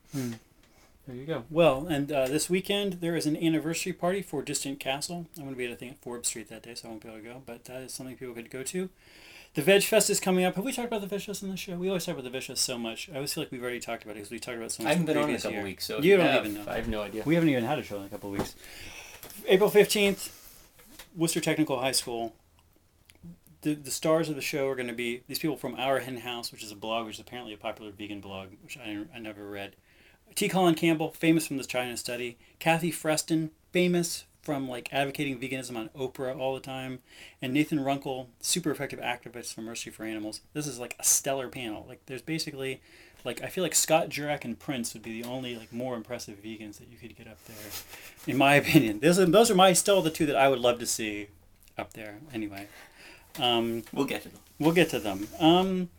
There 1.07 1.15
you 1.15 1.25
go. 1.25 1.43
Well, 1.49 1.87
and 1.87 2.11
uh, 2.11 2.27
this 2.27 2.49
weekend 2.49 2.93
there 3.01 3.15
is 3.15 3.25
an 3.25 3.35
anniversary 3.35 3.93
party 3.93 4.21
for 4.21 4.43
Distant 4.43 4.79
Castle. 4.79 5.25
I'm 5.37 5.43
going 5.43 5.55
to 5.55 5.57
be 5.57 5.65
at 5.65 5.71
a 5.71 5.75
thing 5.75 5.89
at 5.89 6.01
Forbes 6.01 6.27
Street 6.27 6.49
that 6.49 6.61
day, 6.63 6.75
so 6.75 6.87
I 6.87 6.91
won't 6.91 7.01
be 7.03 7.09
able 7.09 7.19
to 7.19 7.23
go. 7.23 7.41
But 7.45 7.65
that 7.65 7.81
is 7.81 7.93
something 7.93 8.15
people 8.15 8.35
could 8.35 8.51
go 8.51 8.61
to. 8.63 8.89
The 9.55 9.63
Veg 9.63 9.81
Fest 9.83 10.11
is 10.11 10.19
coming 10.19 10.45
up. 10.45 10.53
Have 10.55 10.63
we 10.63 10.71
talked 10.71 10.87
about 10.87 11.01
the 11.01 11.07
Veg 11.07 11.21
Fest 11.21 11.41
in 11.41 11.49
the 11.49 11.57
show? 11.57 11.75
We 11.75 11.87
always 11.87 12.05
talk 12.05 12.13
about 12.13 12.25
the 12.25 12.29
Veg 12.29 12.43
Fest 12.43 12.63
so 12.63 12.77
much. 12.77 13.09
I 13.11 13.15
always 13.15 13.33
feel 13.33 13.43
like 13.43 13.51
we've 13.51 13.63
already 13.63 13.79
talked 13.79 14.03
about 14.03 14.11
it 14.11 14.15
because 14.15 14.29
we 14.29 14.37
talked 14.37 14.57
about 14.57 14.67
it 14.67 14.71
so 14.73 14.83
much. 14.83 14.89
I 14.91 14.93
haven't 14.93 15.07
the 15.07 15.13
been 15.13 15.23
on 15.23 15.29
in 15.29 15.35
a 15.35 15.39
previous 15.39 15.41
couple 15.43 15.55
year. 15.55 15.63
weeks, 15.63 15.85
so 15.85 15.99
you 15.99 16.17
don't 16.17 16.25
have, 16.27 16.45
even 16.45 16.63
know. 16.63 16.71
I 16.71 16.75
have 16.75 16.87
no 16.87 17.01
idea. 17.01 17.23
We 17.25 17.33
haven't 17.33 17.49
even 17.49 17.63
had 17.63 17.79
a 17.79 17.83
show 17.83 17.97
in 17.97 18.03
a 18.03 18.09
couple 18.09 18.29
weeks. 18.29 18.55
April 19.47 19.71
15th, 19.71 20.29
Worcester 21.15 21.41
Technical 21.41 21.79
High 21.79 21.93
School. 21.93 22.35
The, 23.61 23.73
the 23.73 23.91
stars 23.91 24.29
of 24.29 24.35
the 24.35 24.41
show 24.41 24.67
are 24.69 24.75
going 24.75 24.87
to 24.87 24.93
be 24.93 25.23
these 25.27 25.39
people 25.39 25.57
from 25.57 25.73
Our 25.75 25.99
Hen 25.99 26.17
House, 26.17 26.51
which 26.51 26.63
is 26.63 26.71
a 26.71 26.75
blog, 26.75 27.07
which 27.07 27.15
is 27.15 27.19
apparently 27.19 27.53
a 27.53 27.57
popular 27.57 27.91
vegan 27.91 28.21
blog, 28.21 28.49
which 28.63 28.77
I, 28.77 28.99
I 29.13 29.19
never 29.19 29.49
read. 29.49 29.75
T. 30.36 30.48
Colin 30.50 30.75
Campbell, 30.75 31.12
famous 31.12 31.48
from 31.48 31.57
the 31.57 31.63
China 31.63 31.98
study. 31.98 32.38
Kathy 32.59 32.91
Freston, 32.91 33.51
famous 33.71 34.25
from 34.41 34.67
like 34.69 34.89
advocating 34.93 35.38
veganism 35.39 35.75
on 35.75 35.89
Oprah 35.89 36.38
all 36.38 36.53
the 36.55 36.59
time. 36.62 37.00
And 37.41 37.53
Nathan 37.53 37.79
Runkle, 37.83 38.29
super 38.39 38.71
effective 38.71 39.00
activist 39.00 39.53
from 39.53 39.65
Mercy 39.65 39.89
for 39.89 40.05
Animals. 40.05 40.41
This 40.53 40.65
is 40.67 40.79
like 40.79 40.95
a 41.00 41.03
stellar 41.03 41.50
panel. 41.50 41.86
Like 41.88 42.05
there's 42.05 42.21
basically 42.21 42.81
like 43.25 43.43
I 43.43 43.48
feel 43.48 43.63
like 43.63 43.75
Scott 43.75 44.09
Jurek 44.09 44.45
and 44.45 44.57
Prince 44.57 44.93
would 44.93 45.03
be 45.03 45.21
the 45.21 45.27
only 45.27 45.55
like 45.57 45.74
more 45.74 45.95
impressive 45.95 46.41
vegans 46.41 46.77
that 46.79 46.88
you 46.89 46.98
could 46.98 47.17
get 47.17 47.27
up 47.27 47.38
there, 47.45 47.57
in 48.27 48.38
my 48.38 48.55
opinion. 48.63 49.00
Those 49.01 49.19
are, 49.19 49.25
those 49.25 49.51
are 49.51 49.55
my 49.55 49.74
still 49.74 50.01
the 50.01 50.09
two 50.09 50.25
that 50.25 50.38
I 50.38 50.48
would 50.48 50.59
love 50.59 50.79
to 50.79 50.86
see 50.86 51.27
up 51.77 51.93
there. 51.93 52.19
Anyway, 52.33 52.67
um, 53.39 53.83
We'll 53.91 54.05
get 54.05 54.24
to 54.24 54.29
them. 54.29 54.39
we'll 54.57 54.74
get 54.74 54.89
to 54.91 55.00
them. 55.00 55.27
Um, 55.39 55.89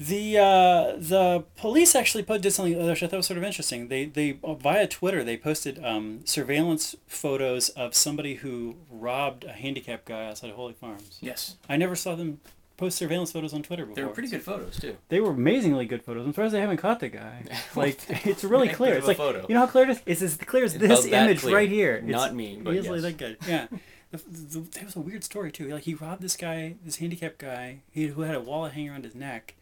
the 0.00 0.38
uh, 0.38 0.96
the 0.96 1.44
police 1.56 1.94
actually 1.94 2.22
put 2.22 2.40
did 2.40 2.52
something 2.52 2.74
which 2.86 3.02
I 3.02 3.06
thought 3.06 3.18
was 3.18 3.26
sort 3.26 3.36
of 3.36 3.44
interesting. 3.44 3.88
They 3.88 4.06
they 4.06 4.38
uh, 4.42 4.54
via 4.54 4.86
Twitter 4.88 5.22
they 5.22 5.36
posted 5.36 5.78
um, 5.84 6.20
surveillance 6.24 6.96
photos 7.06 7.68
of 7.70 7.94
somebody 7.94 8.36
who 8.36 8.76
robbed 8.90 9.44
a 9.44 9.52
handicapped 9.52 10.06
guy 10.06 10.24
outside 10.26 10.48
of 10.48 10.56
Holy 10.56 10.72
Farms. 10.72 11.18
Yes, 11.20 11.56
I 11.68 11.76
never 11.76 11.94
saw 11.94 12.14
them 12.14 12.40
post 12.78 12.96
surveillance 12.96 13.30
photos 13.30 13.52
on 13.52 13.62
Twitter 13.62 13.84
before. 13.84 13.96
they 13.96 14.04
were 14.04 14.14
pretty 14.14 14.30
good 14.30 14.42
photos 14.42 14.78
too. 14.80 14.96
They 15.10 15.20
were 15.20 15.32
amazingly 15.32 15.84
good 15.84 16.02
photos. 16.02 16.24
I'm 16.24 16.32
surprised 16.32 16.54
they 16.54 16.62
haven't 16.62 16.78
caught 16.78 17.00
the 17.00 17.10
guy. 17.10 17.44
Like 17.76 18.00
it's 18.26 18.42
really 18.42 18.68
clear. 18.70 18.94
It's 18.94 19.06
like 19.06 19.18
photo. 19.18 19.44
you 19.50 19.54
know 19.54 19.60
how 19.60 19.66
clear 19.66 19.84
it 19.84 19.90
is. 19.90 20.00
It's 20.06 20.22
as 20.22 20.36
clear 20.38 20.64
as 20.64 20.74
It's 20.76 20.80
this 20.88 21.04
image 21.06 21.40
clear. 21.42 21.54
right 21.54 21.68
here. 21.68 21.96
It's 21.96 22.06
Not 22.06 22.34
me, 22.34 22.58
but 22.62 22.74
easily 22.74 23.00
yes. 23.00 23.02
that 23.02 23.16
good. 23.18 23.36
Yeah. 23.46 23.66
The, 24.12 24.16
the, 24.16 24.58
there 24.72 24.84
was 24.86 24.96
a 24.96 25.00
weird 25.00 25.22
story 25.24 25.52
too. 25.52 25.68
Like 25.68 25.82
he 25.84 25.92
robbed 25.94 26.22
this 26.22 26.36
guy, 26.38 26.76
this 26.84 26.96
handicapped 26.96 27.38
guy, 27.38 27.80
he, 27.90 28.06
who 28.06 28.22
had 28.22 28.34
a 28.34 28.40
wallet 28.40 28.72
hanging 28.72 28.88
around 28.90 29.04
his 29.04 29.14
neck, 29.14 29.54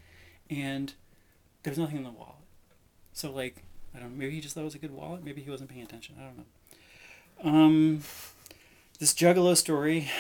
and 0.50 0.93
there's 1.62 1.78
nothing 1.78 1.97
in 1.97 2.05
the 2.05 2.11
wallet. 2.11 2.35
So 3.12 3.31
like, 3.31 3.62
I 3.95 3.99
don't 3.99 4.11
know. 4.12 4.17
Maybe 4.19 4.35
he 4.35 4.40
just 4.40 4.55
thought 4.55 4.62
it 4.62 4.64
was 4.64 4.75
a 4.75 4.78
good 4.78 4.93
wallet. 4.93 5.25
Maybe 5.25 5.40
he 5.43 5.50
wasn't 5.50 5.71
paying 5.71 5.83
attention. 5.83 6.17
I 6.21 6.25
don't 6.25 6.37
know. 6.38 6.45
Um, 7.45 8.00
this 8.99 9.14
Juggalo 9.14 9.57
story. 9.57 10.11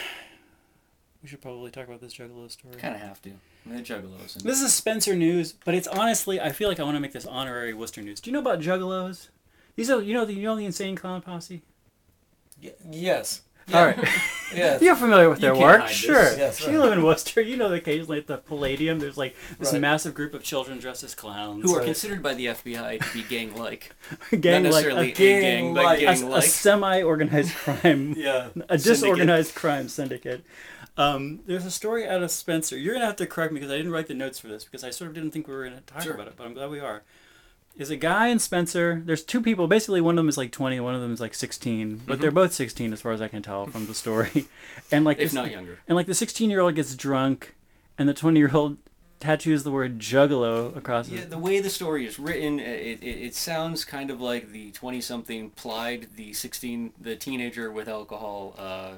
We 1.22 1.28
should 1.28 1.40
probably 1.40 1.70
talk 1.70 1.88
about 1.88 2.00
this 2.00 2.14
Juggalo 2.14 2.50
story. 2.50 2.76
Kind 2.76 2.94
of 2.94 3.00
have 3.00 3.20
to. 3.22 3.30
I 3.66 3.70
mean, 3.70 3.84
juggalos. 3.84 4.36
And 4.36 4.44
This 4.44 4.62
is 4.62 4.72
Spencer 4.72 5.14
News, 5.16 5.52
but 5.52 5.74
it's 5.74 5.88
honestly, 5.88 6.40
I 6.40 6.52
feel 6.52 6.68
like 6.68 6.80
I 6.80 6.84
want 6.84 6.96
to 6.96 7.00
make 7.00 7.12
this 7.12 7.26
honorary 7.26 7.74
Worcester 7.74 8.00
News. 8.00 8.20
Do 8.20 8.30
you 8.30 8.32
know 8.32 8.38
about 8.38 8.60
Juggalos? 8.60 9.28
These 9.76 9.90
are, 9.90 10.00
you 10.00 10.14
know, 10.14 10.24
the 10.24 10.32
you 10.32 10.42
know 10.44 10.56
the 10.56 10.64
Insane 10.64 10.96
Clown 10.96 11.20
Posse. 11.20 11.62
Y- 12.62 12.72
yes. 12.90 13.42
All 13.74 13.84
right, 13.84 13.98
Yes. 14.54 14.80
you're 14.80 14.96
familiar 14.96 15.28
with 15.28 15.40
their 15.40 15.54
work, 15.54 15.88
sure. 15.88 16.22
Yes, 16.36 16.60
you 16.62 16.68
right. 16.68 16.78
live 16.78 16.92
in 16.94 17.02
Worcester. 17.04 17.42
You 17.42 17.56
know 17.58 17.68
that 17.68 17.74
occasionally 17.76 18.16
at 18.18 18.26
the 18.26 18.38
Palladium, 18.38 18.98
there's 18.98 19.18
like 19.18 19.36
this 19.58 19.72
Right. 19.72 19.80
massive 19.82 20.14
group 20.14 20.32
of 20.32 20.42
children 20.42 20.78
dressed 20.78 21.04
as 21.04 21.14
clowns, 21.14 21.64
who 21.64 21.74
are 21.74 21.78
Right. 21.80 21.84
considered 21.84 22.22
by 22.22 22.32
the 22.34 22.46
FBI 22.48 22.96
to 22.98 23.12
be 23.12 23.22
gang-like. 23.24 23.92
gang 24.40 24.62
Not 24.62 24.72
like 24.72 24.84
necessarily 24.86 25.08
a, 25.08 25.12
a 25.12 25.14
gang, 25.14 25.74
but 25.74 25.82
gang-like. 25.82 25.98
a, 25.98 26.02
gang-like. 26.20 26.44
a 26.44 26.46
semi-organized 26.48 27.54
crime. 27.56 28.14
Yeah. 28.16 28.46
a 28.46 28.78
Syndicate. 28.78 28.82
disorganized 28.84 29.54
crime 29.54 29.88
syndicate. 29.88 30.44
Um, 30.96 31.40
there's 31.46 31.64
a 31.66 31.70
story 31.70 32.08
out 32.08 32.22
of 32.22 32.30
Spencer. 32.30 32.76
You're 32.76 32.94
gonna 32.94 33.06
have 33.06 33.16
to 33.16 33.26
correct 33.26 33.52
me 33.52 33.60
because 33.60 33.72
I 33.72 33.76
didn't 33.76 33.92
write 33.92 34.06
the 34.08 34.14
notes 34.14 34.38
for 34.38 34.48
this 34.48 34.64
because 34.64 34.82
I 34.82 34.90
sort 34.90 35.08
of 35.10 35.14
didn't 35.14 35.30
think 35.32 35.46
we 35.46 35.54
were 35.54 35.64
gonna 35.64 35.82
talk 35.82 36.02
Sure. 36.02 36.14
about 36.14 36.26
it, 36.26 36.34
but 36.36 36.46
I'm 36.46 36.54
glad 36.54 36.70
we 36.70 36.80
are. 36.80 37.02
Is 37.78 37.90
a 37.90 37.96
guy 37.96 38.26
and 38.28 38.42
Spencer. 38.42 39.00
There's 39.04 39.22
two 39.22 39.40
people. 39.40 39.68
Basically, 39.68 40.00
one 40.00 40.14
of 40.14 40.16
them 40.16 40.28
is 40.28 40.36
like 40.36 40.50
20, 40.50 40.80
one 40.80 40.96
of 40.96 41.00
them 41.00 41.12
is 41.12 41.20
like 41.20 41.32
16, 41.32 42.02
but 42.06 42.20
they're 42.20 42.32
both 42.32 42.52
16 42.52 42.92
as 42.92 43.00
far 43.00 43.12
as 43.12 43.22
I 43.22 43.28
can 43.28 43.40
tell 43.40 43.66
from 43.66 43.86
the 43.86 43.94
story. 43.94 44.46
And 44.90 45.04
like 45.04 45.18
if 45.18 45.26
this, 45.26 45.32
not 45.34 45.50
younger. 45.50 45.78
and 45.86 45.94
like 45.96 46.06
the 46.06 46.14
16 46.14 46.50
year 46.50 46.60
old 46.60 46.74
gets 46.74 46.94
drunk, 46.96 47.54
and 47.98 48.08
the 48.08 48.14
20 48.14 48.38
year 48.40 48.50
old 48.52 48.78
tattoos 49.20 49.62
the 49.64 49.70
word 49.70 49.98
juggalo 49.98 50.74
across 50.76 51.08
Yeah, 51.08 51.20
his. 51.20 51.28
the 51.28 51.38
way 51.38 51.60
the 51.60 51.70
story 51.70 52.06
is 52.06 52.18
written, 52.18 52.58
it, 52.58 53.02
it, 53.02 53.06
it 53.06 53.34
sounds 53.34 53.84
kind 53.84 54.10
of 54.10 54.20
like 54.20 54.50
the 54.52 54.70
20-something 54.72 55.50
plied 55.50 56.08
the 56.16 56.32
16, 56.32 56.92
the 57.00 57.16
teenager 57.16 57.70
with 57.70 57.88
alcohol 57.88 58.54
uh, 58.58 58.92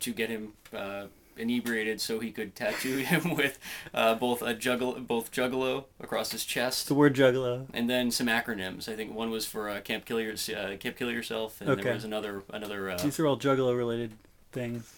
to 0.00 0.12
get 0.12 0.28
him 0.30 0.52
uh, 0.72 1.04
inebriated 1.36 2.00
so 2.00 2.20
he 2.20 2.30
could 2.30 2.54
tattoo 2.54 2.96
him 3.12 3.34
with 3.34 3.58
uh, 3.92 4.14
both 4.14 4.42
a 4.42 4.54
juggle, 4.54 4.92
both 5.00 5.30
juggalo 5.32 5.84
across 6.00 6.32
his 6.32 6.44
chest. 6.44 6.88
The 6.88 6.94
word 6.94 7.14
juggalo. 7.14 7.66
and 7.74 7.88
then 7.88 8.10
some 8.10 8.26
acronyms. 8.26 8.88
I 8.88 8.96
think 8.96 9.14
one 9.14 9.30
was 9.30 9.46
for 9.46 9.68
uh, 9.68 9.80
Camp 9.80 10.04
Kill 10.04 10.20
Your, 10.20 10.32
uh, 10.34 10.76
Camp 10.76 10.96
Kill 10.96 11.10
Yourself, 11.10 11.60
and 11.60 11.70
Okay. 11.70 11.82
there 11.82 11.94
was 11.94 12.04
another 12.04 12.42
another 12.50 12.90
uh, 12.90 12.98
These 12.98 13.18
are 13.20 13.26
all 13.26 13.38
juggalo 13.38 13.76
related 13.76 14.12
things. 14.52 14.90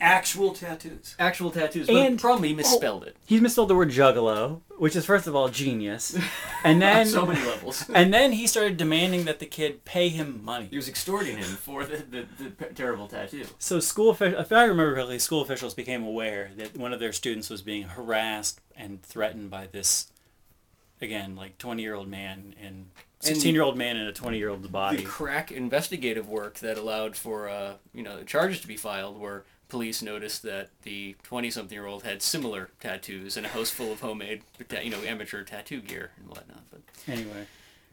Actual 0.00 0.52
tattoos. 0.54 1.14
actual 1.18 1.50
tattoos. 1.50 1.86
But 1.86 1.96
And- 1.96 2.20
probably 2.20 2.48
he 2.48 2.54
misspelled 2.54 3.04
it 3.04 3.16
He's 3.26 3.40
misspelled 3.40 3.68
the 3.68 3.74
word 3.74 3.90
juggalo, 3.90 4.60
which 4.78 4.94
is 4.96 5.04
first 5.06 5.26
of 5.26 5.34
all 5.36 5.48
genius, 5.48 6.16
and 6.64 6.80
then 6.82 7.06
so 7.06 7.26
many 7.26 7.40
levels. 7.46 7.88
And 7.94 8.12
then 8.14 8.32
he 8.32 8.46
started 8.46 8.76
demanding 8.76 9.24
that 9.24 9.38
the 9.38 9.46
kid 9.46 9.84
pay 9.84 10.08
him 10.08 10.40
money. 10.44 10.66
He 10.70 10.76
was 10.76 10.88
extorting 10.88 11.36
him 11.38 11.44
for 11.56 11.84
the, 11.84 11.96
the, 11.98 12.26
the 12.38 12.66
terrible 12.66 13.08
tattoo. 13.08 13.44
So 13.58 13.80
school, 13.80 14.10
offi- 14.10 14.26
if 14.26 14.52
I 14.52 14.62
remember 14.64 14.94
correctly, 14.94 15.18
school 15.18 15.42
officials 15.42 15.74
became 15.74 16.02
aware 16.04 16.50
that 16.56 16.76
one 16.76 16.92
of 16.92 17.00
their 17.00 17.12
students 17.12 17.50
was 17.50 17.62
being 17.62 17.84
harassed 17.84 18.60
and 18.76 19.02
threatened 19.02 19.50
by 19.50 19.66
this, 19.66 20.10
again, 21.00 21.36
like 21.36 21.58
twenty-year-old 21.58 22.08
man 22.08 22.54
and 22.62 22.86
sixteen-year-old 23.20 23.76
man 23.76 23.96
in 23.96 24.06
a 24.06 24.12
twenty-year-old's 24.12 24.62
The 24.62 24.68
body. 24.68 25.02
crack 25.02 25.52
investigative 25.52 26.28
work 26.28 26.58
that 26.60 26.78
allowed 26.78 27.16
for 27.16 27.48
uh, 27.48 27.74
you 27.92 28.02
know 28.02 28.22
charges 28.24 28.60
to 28.62 28.66
be 28.66 28.76
filed, 28.76 29.18
where 29.20 29.44
police 29.70 30.02
noticed 30.02 30.42
that 30.42 30.68
the 30.82 31.16
twenty-something-year-old 31.22 32.02
had 32.02 32.20
similar 32.22 32.70
tattoos 32.80 33.36
and 33.36 33.46
a 33.46 33.48
house 33.50 33.70
full 33.70 33.92
of 33.92 34.00
homemade, 34.00 34.42
you 34.82 34.90
know, 34.90 35.00
amateur 35.02 35.42
tattoo 35.44 35.80
gear 35.80 36.10
and 36.18 36.28
whatnot. 36.28 36.62
But 36.70 36.80
Anyway, 37.08 37.46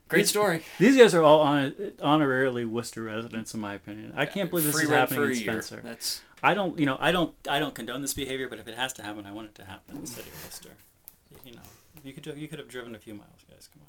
great 0.10 0.28
story. 0.28 0.63
these 0.80 0.98
guys 0.98 1.13
are 1.16 1.24
all 1.24 1.42
honor- 1.42 1.72
honorarily 2.00 2.66
Worcester 2.66 3.04
residents, 3.04 3.54
in 3.54 3.60
my 3.62 3.74
opinion. 3.76 4.13
I 4.16 4.26
can't 4.26 4.50
believe 4.50 4.66
this 4.66 4.76
Free 4.76 4.84
is 4.84 4.90
happening 4.90 5.20
for 5.22 5.26
in 5.28 5.32
a 5.32 5.36
year. 5.36 5.62
Spencer. 5.62 5.82
That's 5.84 6.22
I 6.44 6.54
don't, 6.54 6.78
you 6.78 6.86
know, 6.86 6.98
I 7.00 7.12
don't, 7.12 7.34
I 7.50 7.58
don't 7.60 7.74
condone 7.74 8.02
this 8.04 8.13
behavior, 8.13 8.48
but 8.48 8.60
if 8.60 8.68
it 8.68 8.76
has 8.76 8.94
to 8.94 9.04
happen, 9.04 9.26
I 9.26 9.32
want 9.32 9.48
it 9.48 9.56
to 9.56 9.66
happen 9.66 9.96
in 9.96 10.02
the 10.02 10.08
city 10.08 10.30
of 10.30 10.44
Worcester. 10.44 10.70
You 11.44 11.54
know, 11.54 11.62
you 12.04 12.13
could, 12.13 12.26
you 12.38 12.48
could 12.48 12.60
have 12.60 12.68
driven 12.68 12.94
a 12.94 13.00
few 13.00 13.13
miles, 13.16 13.44
guys. 13.50 13.68
Come 13.74 13.82
on. 13.82 13.88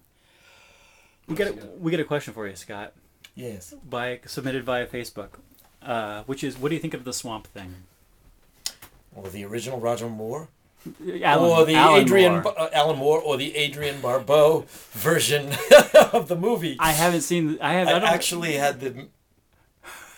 We 1.28 1.34
get, 1.36 1.48
a, 1.48 1.66
we 1.78 1.90
get 1.90 2.00
a 2.00 2.04
question 2.04 2.32
for 2.32 2.46
you, 2.48 2.56
Scott, 2.56 2.94
Yes. 3.34 3.74
by 3.86 4.20
submitted 4.24 4.64
via 4.64 4.86
Facebook, 4.86 5.40
uh, 5.82 6.22
which 6.24 6.42
is, 6.44 6.58
what 6.58 6.68
do 6.68 6.74
you 6.74 6.80
think 6.80 6.94
of 6.94 7.04
the 7.04 7.12
swamp 7.12 7.46
thing? 7.48 7.74
Or 9.14 9.28
the 9.28 9.44
original 9.44 9.80
Roger 9.80 10.08
Moore. 10.08 10.48
Alan, 11.22 11.50
or 11.50 11.66
the 11.66 11.74
Alan 11.74 12.02
Adrian 12.02 12.32
Moore. 12.42 12.54
Uh, 12.58 12.68
Alan 12.72 12.96
Moore 12.96 13.20
or 13.20 13.36
the 13.36 13.56
Adrienne 13.56 14.00
Barbeau 14.00 14.64
version 14.92 15.50
of 16.12 16.28
the 16.28 16.36
movie. 16.36 16.76
I 16.78 16.92
haven't 16.92 17.22
seen. 17.22 17.58
I 17.60 17.74
have. 17.74 17.88
I 17.88 17.98
I, 17.98 18.14
actually 18.14 18.54
had 18.54 18.80
the, 18.80 19.08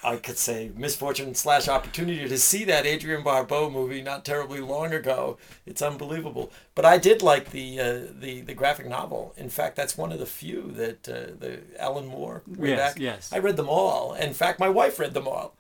I 0.02 0.16
could 0.16 0.38
say, 0.38 0.70
misfortune 0.74 1.34
slash 1.34 1.68
opportunity 1.68 2.26
to 2.28 2.38
see 2.38 2.64
that 2.64 2.86
Adrienne 2.86 3.22
Barbeau 3.22 3.68
movie 3.70 4.00
not 4.02 4.24
terribly 4.24 4.60
long 4.60 4.92
ago. 4.94 5.36
It's 5.66 5.82
unbelievable. 5.82 6.50
But 6.74 6.84
I 6.86 6.96
did 6.98 7.22
like 7.22 7.50
the 7.50 7.80
uh, 7.80 8.00
the 8.18 8.40
the 8.40 8.54
graphic 8.54 8.86
novel. 8.88 9.34
In 9.36 9.50
fact, 9.50 9.76
that's 9.76 9.98
one 9.98 10.10
of 10.12 10.18
the 10.18 10.26
few 10.26 10.70
that 10.72 11.08
uh, 11.08 11.34
the 11.38 11.60
Alan 11.78 12.06
Moore. 12.06 12.42
Yes, 12.58 12.78
back. 12.78 12.98
yes. 12.98 13.32
I 13.32 13.38
read 13.38 13.56
them 13.56 13.68
all. 13.68 14.14
In 14.14 14.32
fact, 14.32 14.58
my 14.58 14.68
wife 14.70 14.98
read 14.98 15.14
them 15.14 15.28
all. 15.28 15.54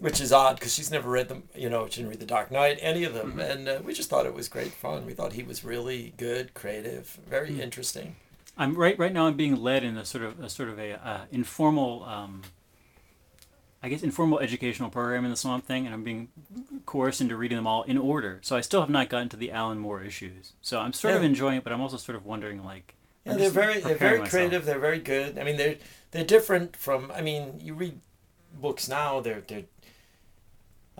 Which 0.00 0.20
is 0.20 0.32
odd 0.32 0.54
because 0.54 0.72
she's 0.72 0.92
never 0.92 1.10
read 1.10 1.28
them, 1.28 1.42
you 1.56 1.68
know, 1.68 1.88
she 1.88 1.96
didn't 1.96 2.10
read 2.10 2.20
The 2.20 2.26
Dark 2.26 2.52
Knight, 2.52 2.78
any 2.80 3.02
of 3.02 3.14
them. 3.14 3.40
And 3.40 3.68
uh, 3.68 3.80
we 3.84 3.92
just 3.92 4.08
thought 4.08 4.26
it 4.26 4.32
was 4.34 4.48
great 4.48 4.70
fun. 4.72 5.04
We 5.04 5.12
thought 5.12 5.32
he 5.32 5.42
was 5.42 5.64
really 5.64 6.14
good, 6.16 6.54
creative, 6.54 7.18
very 7.28 7.54
Hmm. 7.54 7.60
interesting. 7.62 8.14
I'm 8.56 8.74
right 8.76 8.96
right 8.96 9.12
now. 9.12 9.26
I'm 9.26 9.34
being 9.36 9.56
led 9.56 9.82
in 9.82 9.96
a 9.96 10.04
sort 10.04 10.22
of 10.22 10.38
a 10.38 10.48
sort 10.48 10.68
of 10.68 10.78
a 10.78 11.04
uh, 11.04 11.20
informal, 11.32 12.04
um, 12.04 12.42
I 13.82 13.88
guess, 13.88 14.02
informal 14.02 14.40
educational 14.40 14.90
program 14.90 15.24
in 15.24 15.30
the 15.30 15.36
Swamp 15.36 15.64
Thing, 15.64 15.86
and 15.86 15.94
I'm 15.94 16.02
being 16.02 16.28
coerced 16.84 17.20
into 17.20 17.36
reading 17.36 17.56
them 17.56 17.66
all 17.66 17.84
in 17.84 17.96
order. 17.96 18.40
So 18.42 18.56
I 18.56 18.60
still 18.60 18.80
have 18.80 18.90
not 18.90 19.08
gotten 19.08 19.28
to 19.30 19.36
the 19.36 19.52
Alan 19.52 19.78
Moore 19.78 20.02
issues. 20.02 20.52
So 20.60 20.80
I'm 20.80 20.92
sort 20.92 21.14
of 21.14 21.22
enjoying 21.22 21.58
it, 21.58 21.64
but 21.64 21.72
I'm 21.72 21.80
also 21.80 21.96
sort 21.96 22.16
of 22.16 22.26
wondering 22.26 22.64
like. 22.64 22.94
Yeah, 23.24 23.34
they're 23.34 23.50
very 23.50 23.80
they're 23.80 23.94
very 23.96 24.18
myself. 24.18 24.30
creative. 24.30 24.64
They're 24.64 24.78
very 24.78 24.98
good. 24.98 25.38
I 25.38 25.44
mean, 25.44 25.56
they're 25.56 25.76
they're 26.10 26.24
different 26.24 26.76
from. 26.76 27.12
I 27.14 27.20
mean, 27.20 27.60
you 27.62 27.74
read 27.74 28.00
books 28.60 28.88
now. 28.88 29.20
They're 29.20 29.42
they're. 29.46 29.64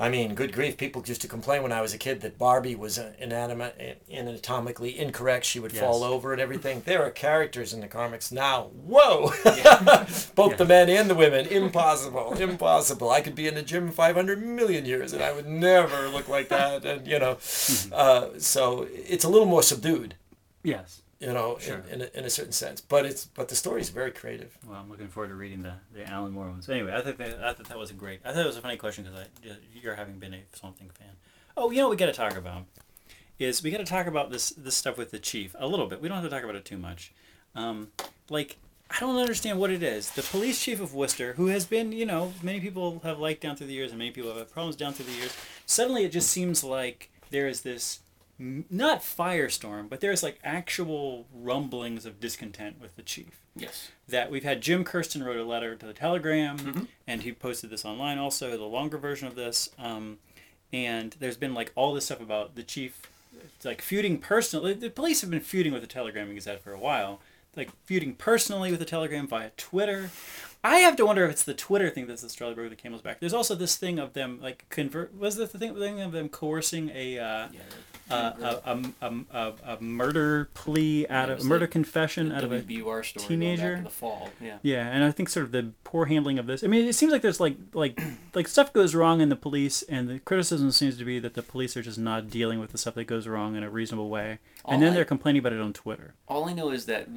I 0.01 0.09
mean, 0.09 0.35
good 0.35 0.53
grief! 0.53 0.77
People 0.77 1.03
used 1.05 1.23
to 1.23 1.29
complain 1.29 1.63
when 1.63 1.73
I 1.73 1.81
was 1.81 1.93
a 1.93 1.99
kid 1.99 2.21
that 2.21 2.39
Barbie 2.39 2.77
was 2.77 2.99
uh, 2.99 3.13
inanimate, 3.19 4.01
anatomically 4.13 4.97
incorrect. 4.99 5.45
She 5.45 5.59
would 5.59 5.73
Yes. 5.73 5.81
fall 5.83 6.05
over 6.05 6.33
and 6.33 6.41
everything. 6.41 6.83
There 6.85 7.03
are 7.05 7.11
characters 7.11 7.73
in 7.73 7.81
the 7.81 7.89
comics 7.89 8.31
now. 8.31 8.71
Whoa! 8.87 9.33
Both 10.37 10.53
Yeah. 10.53 10.57
the 10.57 10.65
men 10.67 10.89
and 10.89 11.11
the 11.11 11.15
women. 11.17 11.47
Impossible. 11.47 12.35
Impossible. 12.35 13.11
I 13.11 13.21
could 13.21 13.35
be 13.35 13.49
in 13.49 13.55
the 13.57 13.63
gym 13.63 13.91
500 13.91 14.41
million 14.41 14.85
years 14.85 15.13
and 15.13 15.23
I 15.23 15.33
would 15.33 15.47
never 15.49 16.09
look 16.09 16.29
like 16.29 16.49
that. 16.51 16.85
And 16.85 17.07
you 17.07 17.19
know, 17.19 17.35
Mm-hmm. 17.35 17.93
uh, 17.97 18.39
so 18.39 18.87
it's 18.93 19.25
a 19.25 19.29
little 19.29 19.47
more 19.47 19.63
subdued 19.63 20.15
Yes. 20.63 21.03
You 21.21 21.33
know, 21.33 21.59
Sure. 21.59 21.83
in, 21.91 22.01
in, 22.01 22.03
a, 22.03 22.19
in 22.19 22.25
a 22.25 22.31
certain 22.31 22.53
sense. 22.53 22.81
But 22.81 23.05
it's 23.07 23.25
but 23.27 23.49
the 23.49 23.57
story 23.57 23.81
is 23.81 23.91
very 23.91 24.11
creative. 24.11 24.57
Well, 24.67 24.79
I'm 24.79 24.89
looking 24.91 25.09
forward 25.09 25.29
to 25.29 25.35
reading 25.35 25.63
the, 25.63 25.75
the 25.93 26.09
Alan 26.09 26.33
Moore 26.33 26.49
ones. 26.49 26.69
Anyway, 26.69 26.95
I 26.95 27.01
think 27.01 27.19
that, 27.19 27.43
I 27.43 27.53
thought 27.53 27.69
that 27.69 27.79
was 27.79 27.91
a 27.91 27.95
great. 27.95 28.21
I 28.25 28.33
thought 28.33 28.43
it 28.45 28.47
was 28.47 28.57
a 28.57 28.63
funny 28.63 28.77
question 28.77 29.05
because 29.05 29.21
I 29.21 29.57
you're 29.75 29.95
having 29.97 30.19
been 30.19 30.35
a 30.35 30.43
Swamp 30.55 30.79
Thing 30.79 30.91
fan. 30.99 31.09
Oh, 31.57 31.71
you 31.71 31.79
know 31.79 31.89
we 31.89 31.97
got 31.97 32.07
to 32.07 32.13
talk 32.13 32.37
about 32.37 32.65
is 33.39 33.63
we 33.63 33.71
got 33.71 33.79
to 33.79 33.85
talk 33.85 34.07
about 34.07 34.31
this 34.31 34.51
this 34.51 34.75
stuff 34.77 34.97
with 34.99 35.11
the 35.11 35.19
chief 35.19 35.55
a 35.59 35.67
little 35.67 35.87
bit. 35.87 36.01
We 36.01 36.09
don't 36.09 36.17
have 36.17 36.25
to 36.25 36.31
talk 36.31 36.45
about 36.45 36.57
it 36.57 36.65
too 36.65 36.79
much. 36.79 37.13
Um, 37.55 37.89
like 38.29 38.57
I 38.91 39.01
don't 39.01 39.17
understand 39.17 39.59
what 39.59 39.71
it 39.71 39.83
is. 39.83 40.11
The 40.11 40.23
police 40.23 40.63
chief 40.63 40.81
of 40.81 40.95
Worcester, 40.95 41.35
who 41.35 41.47
has 41.49 41.67
been, 41.67 41.93
you 41.93 42.07
know, 42.07 42.33
many 42.43 42.59
people 42.61 43.01
have 43.05 43.19
liked 43.19 43.43
down 43.43 43.55
through 43.57 43.67
the 43.67 43.75
years, 43.75 43.91
and 43.91 43.99
many 43.99 44.11
people 44.13 44.31
have 44.31 44.39
had 44.39 44.51
problems 44.51 44.77
down 44.77 44.93
through 44.95 45.07
the 45.07 45.13
years. 45.13 45.37
Suddenly, 45.67 46.05
it 46.05 46.13
just 46.13 46.31
seems 46.31 46.65
like 46.65 47.11
there 47.31 47.47
is 47.49 47.61
this 47.63 48.01
not 48.39 49.01
firestorm, 49.01 49.89
but 49.89 50.01
there's 50.01 50.23
like 50.23 50.39
actual 50.45 51.27
rumblings 51.35 52.07
of 52.07 52.21
discontent 52.21 52.81
with 52.81 52.95
the 52.97 53.03
chief 53.03 53.41
Yes. 53.57 53.89
that 54.09 54.31
we've 54.31 54.45
had 54.45 54.61
Jim 54.61 54.85
Kirsten 54.85 55.25
wrote 55.25 55.37
a 55.37 55.45
letter 55.45 55.75
to 55.75 55.87
the 55.87 55.93
Telegram, 55.93 56.59
Mhm. 56.59 56.87
and 57.07 57.23
he 57.23 57.33
posted 57.33 57.71
this 57.71 57.85
online 57.85 58.19
also, 58.19 58.57
the 58.57 58.65
longer 58.65 58.97
version 58.99 59.27
of 59.27 59.35
this. 59.35 59.71
Um, 59.79 60.19
and 60.73 61.17
there's 61.19 61.37
been 61.37 61.55
like 61.55 61.73
all 61.75 61.93
this 61.95 62.05
stuff 62.05 62.21
about 62.21 62.55
the 62.55 62.63
chief, 62.63 63.03
it's 63.57 63.65
like 63.65 63.83
feuding 63.83 64.19
personally. 64.19 64.75
The 64.75 64.91
police 64.91 65.21
have 65.23 65.31
been 65.31 65.41
feuding 65.41 65.73
with 65.73 65.83
the 65.83 65.89
Telegram 65.89 66.33
Gazette 66.35 66.63
for 66.63 66.73
a 66.73 66.79
while, 66.79 67.21
like 67.57 67.71
feuding 67.87 68.15
personally 68.15 68.71
with 68.71 68.79
the 68.79 68.87
Telegram 68.87 69.27
via 69.27 69.51
Twitter. 69.57 70.11
I 70.63 70.79
have 70.79 70.97
to 70.97 71.07
wonder 71.07 71.25
if 71.25 71.31
it's 71.31 71.45
the 71.45 71.55
Twitter 71.55 71.89
thing 71.91 72.07
that's 72.07 72.23
the 72.23 72.29
straw 72.29 72.49
that 72.49 72.55
broke 72.57 72.71
the 72.71 72.77
camel's 72.77 73.03
back. 73.03 73.19
There's 73.21 73.33
also 73.33 73.55
this 73.55 73.77
thing 73.77 73.99
of 73.99 74.13
them 74.13 74.41
like 74.41 74.65
convert. 74.71 75.17
Was 75.17 75.37
the 75.37 75.47
thing, 75.49 75.75
thing 75.77 76.01
of 76.01 76.13
them 76.13 76.29
coercing 76.29 76.91
a 76.95 77.19
uh, 77.19 77.49
Yeah. 77.53 77.61
Uh, 78.11 78.61
a, 78.65 78.79
a, 79.01 79.13
a, 79.31 79.53
a, 79.65 79.81
murder 79.81 80.49
plea 80.55 81.07
out 81.09 81.31
of 81.31 81.41
a 81.41 81.45
murder 81.45 81.67
confession 81.67 82.33
out 82.33 82.45
of 82.45 82.53
a 82.53 82.61
teenager? 82.63 83.73
going 83.73 83.85
the 83.85 83.91
fall. 83.91 84.31
Yeah. 84.41 84.59
yeah, 84.63 84.89
and 84.89 85.05
I 85.05 85.11
think 85.11 85.29
sort 85.29 85.47
of 85.47 85.53
the 85.53 85.73
poor 85.85 86.07
handling 86.07 86.39
of 86.39 86.47
this. 86.47 86.65
I 86.65 86.67
mean, 86.67 86.87
it 86.87 86.95
seems 86.95 87.13
like 87.13 87.23
there's 87.23 87.41
like 87.41 87.57
like 87.73 88.01
like 88.35 88.49
stuff 88.49 88.73
goes 88.73 88.95
wrong 88.95 89.21
in 89.21 89.29
the 89.29 89.37
police, 89.37 89.83
and 89.83 90.09
the 90.09 90.19
criticism 90.21 90.71
seems 90.71 90.97
to 90.99 91.05
be 91.05 91.19
that 91.19 91.35
the 91.35 91.43
police 91.43 91.77
are 91.77 91.83
just 91.83 91.99
not 91.99 92.31
dealing 92.31 92.61
with 92.61 92.73
the 92.73 92.79
stuff 92.79 92.95
that 92.95 93.05
goes 93.05 93.27
wrong 93.27 93.57
in 93.57 93.63
a 93.63 93.71
reasonable 93.71 94.09
way, 94.09 94.39
and 94.73 94.83
then 94.83 94.93
I- 94.93 94.95
they're 94.97 95.05
complaining 95.05 95.41
about 95.41 95.53
it 95.53 95.61
on 95.61 95.73
Twitter. 95.73 96.15
All 96.29 96.49
I 96.49 96.53
know 96.53 96.71
is 96.71 96.87
that 96.87 97.09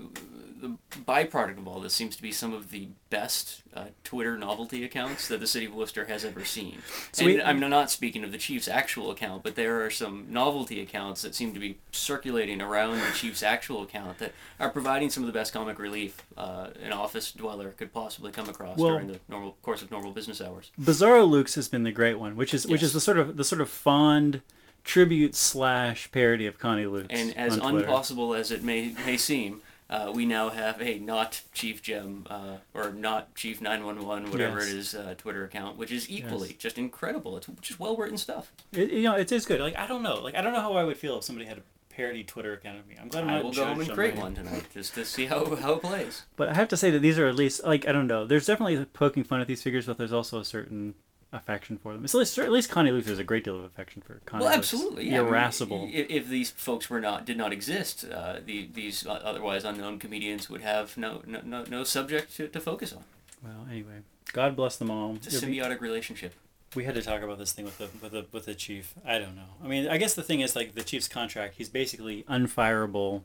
the 0.62 0.78
byproduct 1.08 1.58
of 1.58 1.68
all 1.68 1.80
this 1.80 1.92
seems 1.92 2.16
to 2.16 2.22
be 2.22 2.32
some 2.32 2.54
of 2.54 2.70
the 2.70 2.88
best 3.10 3.64
uh, 3.74 3.86
Twitter 4.04 4.38
novelty 4.38 4.84
accounts 4.84 5.28
that 5.28 5.40
the 5.40 5.48
city 5.48 5.66
of 5.66 5.74
Worcester 5.74 6.06
has 6.06 6.24
ever 6.24 6.46
seen. 6.46 6.78
So 7.14 7.26
and 7.26 7.34
we- 7.34 7.42
I'm 7.42 7.60
not 7.60 7.90
speaking 7.90 8.24
of 8.24 8.32
the 8.32 8.38
chief's 8.38 8.68
actual 8.68 9.10
account, 9.10 9.42
but 9.42 9.56
there 9.56 9.84
are 9.84 9.90
some 9.90 10.28
novelty 10.30 10.80
accounts 10.80 11.24
that 11.24 11.34
seem 11.34 11.54
to 11.56 11.60
be 11.60 11.80
circulating 11.92 12.62
around 12.62 13.00
the 13.00 13.12
chief's 13.12 13.42
actual 13.42 13.82
account 13.82 14.20
that 14.20 14.34
are 14.60 14.70
providing 14.70 15.10
some 15.10 15.24
of 15.24 15.28
the 15.28 15.34
best 15.34 15.52
comic 15.52 15.80
relief 15.80 16.26
uh, 16.38 16.68
an 16.82 16.94
office 16.94 17.32
dweller 17.32 17.72
could 17.72 17.92
possibly 17.92 18.32
come 18.32 18.48
across 18.48 18.78
Well- 18.78 18.92
during 18.92 19.08
the 19.08 19.20
normal 19.30 19.58
course 19.64 19.82
of 19.82 19.90
normal 19.90 20.12
business 20.12 20.42
hours. 20.42 20.70
Bizarro 20.80 21.28
Lukes 21.28 21.56
has 21.56 21.68
been 21.68 21.82
the 21.84 21.92
great 21.92 22.20
one, 22.20 22.36
which 22.36 22.54
is 22.54 22.68
which 22.68 22.84
is 22.84 22.94
the 22.94 23.02
sort 23.02 23.18
of 23.18 23.36
the 23.36 23.44
sort 23.44 23.62
of 23.62 23.70
fond 23.70 24.42
tribute 24.84 25.36
slash 25.36 26.12
parody 26.12 26.46
of 26.48 26.58
Connie 26.58 26.86
Lukes. 26.86 27.08
And 27.10 27.36
as 27.38 27.58
unpossible 27.58 28.38
as 28.38 28.52
it 28.52 28.63
may 28.63 28.94
may 29.06 29.17
seem, 29.17 29.62
uh, 29.89 30.12
we 30.13 30.26
now 30.26 30.50
have 30.50 30.82
a 30.82 31.00
not 31.00 31.41
Chief 31.54 31.82
Gemme 31.84 32.26
uh, 32.30 32.58
or 32.74 32.91
not 32.91 33.36
Chief 33.36 33.62
Nine 33.62 33.86
One 33.86 34.06
One, 34.06 34.32
whatever 34.32 34.60
Yes. 34.60 34.70
it 34.70 34.76
is, 34.78 34.96
uh, 34.96 35.15
Twitter 35.17 35.44
account, 35.44 35.78
which 35.78 35.91
is 35.91 36.10
equally 36.10 36.50
Yes. 36.50 36.58
just 36.58 36.78
incredible. 36.78 37.38
It's 37.38 37.48
just 37.62 37.80
well 37.80 37.96
written 37.98 38.17
stuff. 38.17 38.52
It, 38.72 38.91
you 38.91 39.04
know, 39.04 39.15
it 39.15 39.32
is 39.32 39.46
good. 39.46 39.60
Like 39.60 39.78
I 39.78 39.88
don't 39.88 40.04
know, 40.04 40.15
like 40.22 40.36
I 40.36 40.41
don't 40.41 40.54
know 40.54 40.62
how 40.62 40.74
I 40.74 40.84
would 40.84 40.98
feel 40.98 41.17
if 41.17 41.24
somebody 41.24 41.46
had 41.48 41.58
a 41.58 41.62
parody 41.94 42.24
Twitter 42.24 42.54
account 42.54 42.80
of 42.80 42.88
me. 42.88 42.96
I'm 43.00 43.10
glad 43.10 43.26
I'm 43.26 43.30
I 43.30 43.41
will 43.41 43.52
go 43.52 43.65
home 43.65 43.82
and 43.82 43.91
create 43.91 44.15
one 44.15 44.34
tonight 44.34 44.63
just 44.74 44.94
to 44.96 45.04
see 45.04 45.26
how, 45.26 45.56
how 45.58 45.74
it 45.74 45.82
plays. 45.82 46.24
But 46.38 46.48
I 46.48 46.54
have 46.54 46.70
to 46.70 46.78
say 46.78 46.89
that 46.91 47.00
these 47.00 47.20
are 47.20 47.28
at 47.28 47.36
least 47.36 47.63
like 47.65 47.86
I 47.88 47.91
don't 47.91 48.08
know. 48.08 48.26
There's 48.26 48.46
definitely 48.46 48.86
poking 48.86 49.26
fun 49.26 49.41
at 49.41 49.48
these 49.48 49.62
figures, 49.62 49.88
but 49.88 49.98
there's 49.98 50.13
also 50.13 50.39
a 50.39 50.46
certain 50.46 50.96
affection 51.34 51.78
for 51.78 51.94
them. 51.94 52.04
It's 52.04 52.13
at 52.13 52.20
least, 52.20 52.38
at 52.38 52.52
least 52.52 52.70
Connie 52.70 52.91
Luke 52.91 53.06
has 53.06 53.20
a 53.20 53.24
great 53.24 53.44
deal 53.44 53.58
of 53.58 53.63
affection 53.63 54.02
for 54.02 54.20
Connie. 54.26 54.44
well, 54.44 54.54
absolutely. 54.54 55.10
Yeah. 55.10 55.20
I 55.20 55.24
mean, 55.24 55.28
irascible. 55.30 55.89
if, 55.91 56.10
if 56.10 56.28
these 56.28 56.52
folks 56.52 56.89
were 56.89 57.00
not 57.00 57.26
did 57.26 57.38
not 57.38 57.54
exist, 57.54 58.06
uh, 58.06 58.39
the, 58.46 58.67
these 58.74 59.06
otherwise 59.08 59.63
unknown 59.63 60.00
comedians 60.00 60.50
would 60.50 60.62
have 60.62 60.98
no 60.98 61.22
no, 61.26 61.41
no, 61.44 61.63
no 61.70 61.84
subject 61.84 62.36
to, 62.38 62.48
to 62.48 62.60
focus 62.60 62.94
on. 62.94 63.04
well, 63.44 63.65
anyway, 63.70 64.00
God 64.34 64.56
bless 64.56 64.76
them 64.76 64.91
all. 64.91 65.15
It's 65.15 65.41
a 65.41 65.46
symbiotic 65.46 65.80
relationship. 65.82 66.34
We 66.76 66.86
had 66.86 66.96
to 66.96 67.02
talk 67.02 67.22
about 67.22 67.38
this 67.38 67.52
thing 67.52 67.65
with 67.65 67.78
the 67.78 67.89
with 68.02 68.12
the 68.12 68.26
with 68.32 68.46
the 68.46 68.56
chief. 68.56 68.94
I 69.06 69.17
don't 69.20 69.36
know. 69.36 69.56
I 69.63 69.67
mean, 69.67 69.88
I 69.88 69.98
guess 69.98 70.13
the 70.13 70.24
thing 70.24 70.41
is 70.41 70.56
like 70.56 70.76
the 70.76 70.84
chief's 70.84 71.08
contract. 71.08 71.56
He's 71.58 71.70
basically 71.70 72.24
unfireable, 72.24 73.24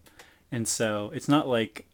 and 0.53 0.67
so 0.69 1.11
it's 1.15 1.29
not 1.29 1.49
like. 1.49 1.87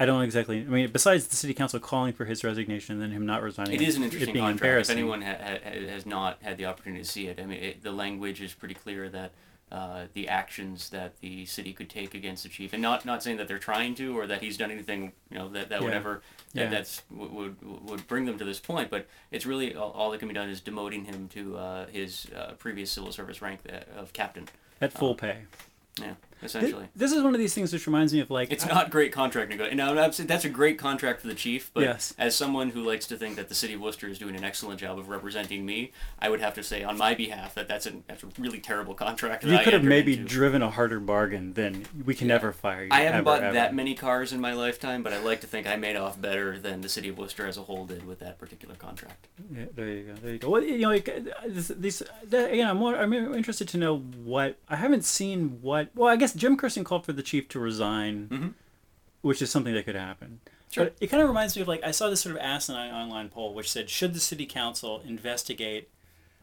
I 0.00 0.06
don't 0.06 0.22
exactly. 0.22 0.60
I 0.62 0.64
mean, 0.64 0.90
besides 0.90 1.26
the 1.28 1.36
city 1.36 1.52
council 1.54 1.78
calling 1.78 2.14
for 2.14 2.24
his 2.24 2.42
resignation 2.42 2.94
and 2.94 3.02
then 3.02 3.10
him 3.10 3.26
not 3.26 3.42
resigning, 3.42 3.74
It 3.74 3.82
is 3.82 3.96
an 3.96 4.02
interesting 4.02 4.32
being 4.32 4.44
contract. 4.46 4.88
If 4.88 4.90
anyone 4.90 5.20
ha- 5.22 5.36
ha- 5.38 5.86
has 5.88 6.06
not 6.06 6.38
had 6.42 6.56
the 6.56 6.64
opportunity 6.64 7.02
to 7.02 7.08
see 7.08 7.26
it, 7.26 7.38
I 7.38 7.44
mean, 7.44 7.62
it, 7.62 7.82
the 7.82 7.92
language 7.92 8.40
is 8.40 8.54
pretty 8.54 8.74
clear 8.74 9.10
that 9.10 9.32
uh, 9.70 10.06
the 10.14 10.26
actions 10.26 10.88
that 10.90 11.20
the 11.20 11.44
city 11.46 11.72
could 11.72 11.88
take 11.88 12.14
against 12.14 12.42
the 12.42 12.48
chief, 12.48 12.72
and 12.72 12.80
not 12.82 13.04
not 13.04 13.22
saying 13.22 13.36
that 13.36 13.46
they're 13.46 13.58
trying 13.58 13.94
to 13.96 14.18
or 14.18 14.26
that 14.26 14.42
he's 14.42 14.56
done 14.56 14.70
anything, 14.72 15.12
you 15.30 15.38
know, 15.38 15.48
that, 15.50 15.68
that 15.68 15.80
would 15.82 15.90
Yeah. 15.92 15.96
ever 15.96 16.22
Yeah. 16.54 16.64
that 16.64 16.70
that's 16.70 17.02
would, 17.10 17.30
would 17.32 17.56
would 17.88 18.08
bring 18.08 18.24
them 18.24 18.36
to 18.38 18.44
this 18.44 18.58
point. 18.58 18.90
But 18.90 19.06
it's 19.30 19.44
really 19.46 19.74
all, 19.76 19.90
all 19.92 20.10
that 20.12 20.18
can 20.18 20.26
be 20.28 20.34
done 20.34 20.48
is 20.48 20.60
demoting 20.60 21.04
him 21.06 21.28
to 21.34 21.56
uh, 21.58 21.86
his 21.86 22.26
uh, 22.34 22.54
previous 22.58 22.90
civil 22.90 23.12
service 23.12 23.40
rank 23.42 23.60
of 23.96 24.12
captain. 24.12 24.48
at 24.80 24.92
full 24.92 25.14
pay. 25.14 25.42
Yeah, 26.00 26.14
Essentially. 26.42 26.88
This 26.96 27.12
is 27.12 27.22
one 27.22 27.34
of 27.34 27.38
these 27.40 27.52
things 27.54 27.72
which 27.72 27.86
reminds 27.86 28.12
me 28.12 28.20
of 28.20 28.30
like 28.30 28.50
It's 28.50 28.64
I- 28.64 28.68
not 28.68 28.90
great 28.90 29.12
contract 29.12 29.50
negotiation. 29.50 29.76
Now, 29.76 29.90
I'm 29.90 30.10
that's 30.26 30.44
a 30.44 30.48
great 30.48 30.78
contract 30.78 31.20
for 31.20 31.26
the 31.26 31.34
chief, 31.34 31.70
but 31.74 31.82
Yes. 31.84 32.14
as 32.18 32.34
someone 32.34 32.70
who 32.70 32.82
likes 32.82 33.06
to 33.08 33.16
think 33.16 33.36
that 33.36 33.48
the 33.48 33.54
city 33.54 33.74
of 33.74 33.80
Worcester 33.80 34.08
is 34.08 34.18
doing 34.18 34.34
an 34.36 34.44
excellent 34.44 34.80
job 34.80 34.98
of 34.98 35.08
representing 35.08 35.66
me, 35.66 35.92
I 36.18 36.28
would 36.30 36.40
have 36.40 36.54
to 36.54 36.62
say 36.62 36.82
on 36.82 36.96
my 36.96 37.14
behalf 37.14 37.54
that 37.54 37.68
that's 37.68 37.86
a, 37.86 37.92
that's 38.06 38.22
a 38.22 38.28
really 38.38 38.58
terrible 38.58 38.94
contract. 38.94 39.44
You 39.44 39.54
I 39.56 39.64
could 39.64 39.72
have 39.74 39.84
maybe 39.84 40.14
into. 40.14 40.24
driven 40.24 40.62
a 40.62 40.70
harder 40.70 41.00
bargain 41.00 41.52
than 41.54 41.84
we 42.04 42.14
can 42.14 42.28
Yeah. 42.28 42.34
never 42.34 42.52
fire 42.52 42.84
you. 42.84 42.88
I 42.90 43.00
haven't 43.00 43.14
ever, 43.16 43.24
bought 43.24 43.42
ever. 43.42 43.54
that 43.54 43.74
many 43.74 43.94
cars 43.94 44.32
in 44.32 44.40
my 44.40 44.52
lifetime, 44.54 45.02
but 45.02 45.12
I 45.12 45.18
like 45.22 45.40
to 45.42 45.46
think 45.46 45.66
I 45.66 45.76
made 45.76 45.96
off 45.96 46.20
better 46.20 46.58
than 46.58 46.80
the 46.80 46.88
city 46.88 47.08
of 47.10 47.18
Worcester 47.18 47.46
as 47.46 47.58
a 47.58 47.62
whole 47.62 47.84
did 47.86 48.06
with 48.06 48.18
that 48.20 48.38
particular 48.38 48.74
contract. 48.76 49.28
Yeah, 49.54 49.64
there 49.74 49.88
you 49.88 50.02
go. 50.04 50.14
There 50.14 50.32
you 50.32 50.38
go. 50.38 50.48
Well, 50.50 50.62
you 50.62 50.78
know, 50.78 50.88
like, 50.88 51.04
this, 51.46 51.68
these. 51.68 52.02
The, 52.28 52.50
again, 52.50 52.68
I'm 52.68 52.76
more. 52.78 52.96
I'm 52.96 53.12
interested 53.12 53.68
to 53.68 53.78
know 53.78 53.98
what 53.98 54.56
I 54.68 54.76
haven't 54.76 55.04
seen. 55.04 55.58
What? 55.62 55.90
Well, 55.94 56.08
I 56.08 56.16
guess 56.16 56.29
Jim 56.34 56.56
Kirsten 56.56 56.84
called 56.84 57.04
for 57.04 57.12
the 57.12 57.22
chief 57.22 57.48
to 57.50 57.60
resign, 57.60 58.28
Mhm. 58.28 58.54
which 59.22 59.40
is 59.42 59.50
something 59.50 59.74
that 59.74 59.84
could 59.84 59.94
happen. 59.96 60.40
Sure. 60.70 60.84
But 60.84 60.96
it 61.00 61.08
kind 61.08 61.22
of 61.22 61.28
reminds 61.28 61.56
me 61.56 61.62
of 61.62 61.68
like 61.68 61.82
I 61.84 61.90
saw 61.90 62.08
this 62.08 62.20
sort 62.20 62.36
of 62.36 62.40
asinine 62.42 62.92
online 62.92 63.28
poll 63.28 63.54
which 63.54 63.70
said, 63.70 63.90
should 63.90 64.14
the 64.14 64.20
city 64.20 64.46
council 64.46 65.02
investigate? 65.04 65.88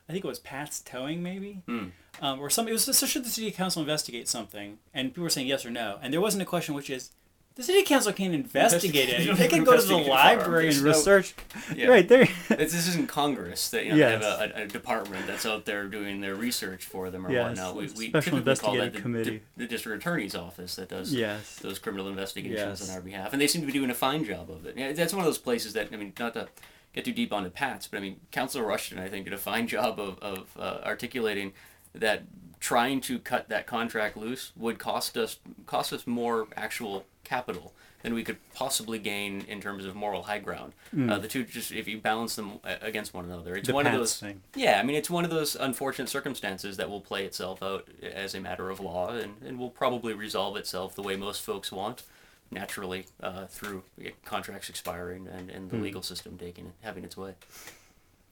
I 0.10 0.14
think 0.14 0.24
it 0.24 0.28
was 0.28 0.40
Pat's 0.40 0.80
towing, 0.82 1.22
maybe. 1.24 1.62
Mm. 1.68 1.92
Um, 2.22 2.40
or 2.40 2.50
something. 2.50 2.72
It 2.72 2.74
was 2.74 2.84
so 2.98 3.06
should 3.06 3.24
the 3.26 3.30
city 3.30 3.52
council 3.52 3.82
investigate 3.82 4.28
something? 4.28 4.80
And 4.94 5.10
people 5.10 5.24
were 5.24 5.30
saying 5.30 5.48
yes 5.48 5.66
or 5.66 5.70
no, 5.70 6.00
and 6.02 6.14
there 6.14 6.22
wasn't 6.22 6.42
a 6.44 6.46
question 6.46 6.76
which 6.76 6.90
is. 6.90 7.12
The 7.58 7.64
city 7.64 7.82
council 7.84 8.14
can't 8.14 8.36
investigate 8.36 9.10
it. 9.10 9.36
They 9.36 9.48
can 9.48 9.64
go 9.64 9.76
to 9.76 9.82
the 9.82 9.96
Investigate 9.96 10.06
a 10.06 10.10
farm. 10.10 10.38
library 10.38 10.68
and 10.70 10.84
no- 10.84 10.90
research. 10.92 11.34
Yeah. 11.76 11.88
Right 11.88 12.08
there. 12.08 12.26
This, 12.50 12.72
this 12.72 12.88
isn't 12.90 13.10
Congress 13.10 13.70
that 13.72 13.84
you 13.84 13.92
know 13.92 13.98
Yes. 13.98 14.22
they 14.22 14.28
have 14.28 14.52
a, 14.56 14.60
a, 14.60 14.64
a 14.64 14.68
department 14.68 15.26
that's 15.28 15.46
out 15.46 15.66
there 15.66 15.86
doing 15.88 16.22
their 16.22 16.36
research 16.36 16.86
for 16.86 17.10
them 17.10 17.26
or 17.26 17.32
Yes, 17.32 17.58
whatnot. 17.58 17.76
We, 17.76 17.82
we 17.98 18.10
Special 18.10 18.40
typically 18.40 18.56
call 18.56 18.76
that 18.78 18.94
the, 18.94 19.02
Committee. 19.02 19.42
the, 19.58 19.64
the 19.64 19.68
district 19.68 20.02
attorney's 20.04 20.36
office 20.36 20.76
that 20.76 20.90
does 20.90 21.12
yes. 21.14 21.56
those 21.58 21.80
criminal 21.80 22.08
investigations 22.08 22.80
Yes. 22.82 22.90
on 22.90 22.96
our 22.96 23.02
behalf, 23.02 23.34
and 23.34 23.42
they 23.42 23.48
seem 23.48 23.62
to 23.62 23.68
be 23.68 23.74
doing 23.74 23.90
a 23.90 23.96
fine 23.96 24.24
job 24.24 24.50
of 24.52 24.66
it. 24.68 24.78
Yeah, 24.78 24.94
that's 24.94 25.12
one 25.14 25.22
of 25.22 25.26
those 25.26 25.40
places 25.40 25.74
that 25.74 25.90
I 25.92 25.96
mean, 25.98 26.14
not 26.20 26.36
to 26.36 26.48
get 26.94 27.06
too 27.06 27.12
deep 27.14 27.34
onto 27.34 27.50
Pat's, 27.50 27.88
but 27.88 27.98
I 27.98 28.02
mean, 28.02 28.20
Councilor 28.32 28.64
Rushton, 28.66 29.00
I 29.00 29.10
think, 29.10 29.26
did 29.26 29.34
a 29.34 29.38
fine 29.40 29.68
job 29.68 30.00
of 30.00 30.20
of 30.20 30.48
uh, 30.60 30.80
articulating 30.86 31.54
that 31.96 32.24
trying 32.60 33.00
to 33.02 33.20
cut 33.20 33.50
that 33.50 33.68
contract 33.68 34.16
loose 34.18 34.52
would 34.56 34.80
cost 34.80 35.18
us 35.18 35.40
cost 35.66 35.92
us 35.94 36.06
more 36.08 36.48
actual 36.56 37.06
capital 37.28 37.74
than 38.04 38.14
we 38.14 38.24
could 38.24 38.38
possibly 38.54 39.00
gain 39.00 39.44
in 39.48 39.60
terms 39.60 39.84
of 39.86 39.96
moral 39.96 40.24
high 40.24 40.38
ground. 40.40 40.74
Hmm. 40.92 41.10
Uh, 41.10 41.18
the 41.20 41.28
two 41.28 41.44
just 41.44 41.72
if 41.72 41.88
you 41.88 41.98
balance 41.98 42.36
them 42.36 42.60
uh, 42.64 42.76
against 42.82 43.14
one 43.14 43.26
another, 43.26 43.56
it's 43.56 43.68
The 43.68 43.74
one 43.74 43.86
of 43.88 43.94
those. 43.94 44.18
thing. 44.20 44.42
Yeah, 44.56 44.80
I 44.80 44.84
mean 44.84 44.96
it's 44.96 45.10
one 45.10 45.24
of 45.26 45.32
those 45.32 45.56
unfortunate 45.56 46.08
circumstances 46.10 46.78
that 46.78 46.90
will 46.90 47.02
play 47.02 47.26
itself 47.26 47.62
out 47.64 47.88
as 48.04 48.36
a 48.36 48.40
matter 48.40 48.70
of 48.70 48.80
law 48.80 49.10
and, 49.10 49.36
and 49.46 49.58
will 49.60 49.70
probably 49.72 50.14
resolve 50.14 50.56
itself 50.58 50.96
the 50.96 51.02
way 51.04 51.16
most 51.16 51.42
folks 51.42 51.72
want, 51.72 52.04
naturally 52.52 53.06
uh, 53.22 53.46
through 53.48 53.84
uh, 54.06 54.10
contracts 54.26 54.70
expiring 54.70 55.28
and, 55.28 55.50
and 55.50 55.70
the 55.72 55.78
Hmm. 55.78 55.84
legal 55.84 56.02
system 56.04 56.38
taking 56.38 56.68
it, 56.68 56.74
having 56.82 57.04
its 57.04 57.18
way. 57.18 57.34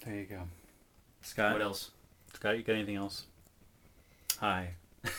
There 0.05 0.15
you 0.15 0.25
go. 0.25 0.41
Scott. 1.21 1.53
What 1.53 1.62
else? 1.63 1.89
Scott, 2.34 2.55
you 2.58 2.63
got 2.63 2.73
anything 2.73 2.95
else? 2.97 3.25
Hi. 4.39 4.69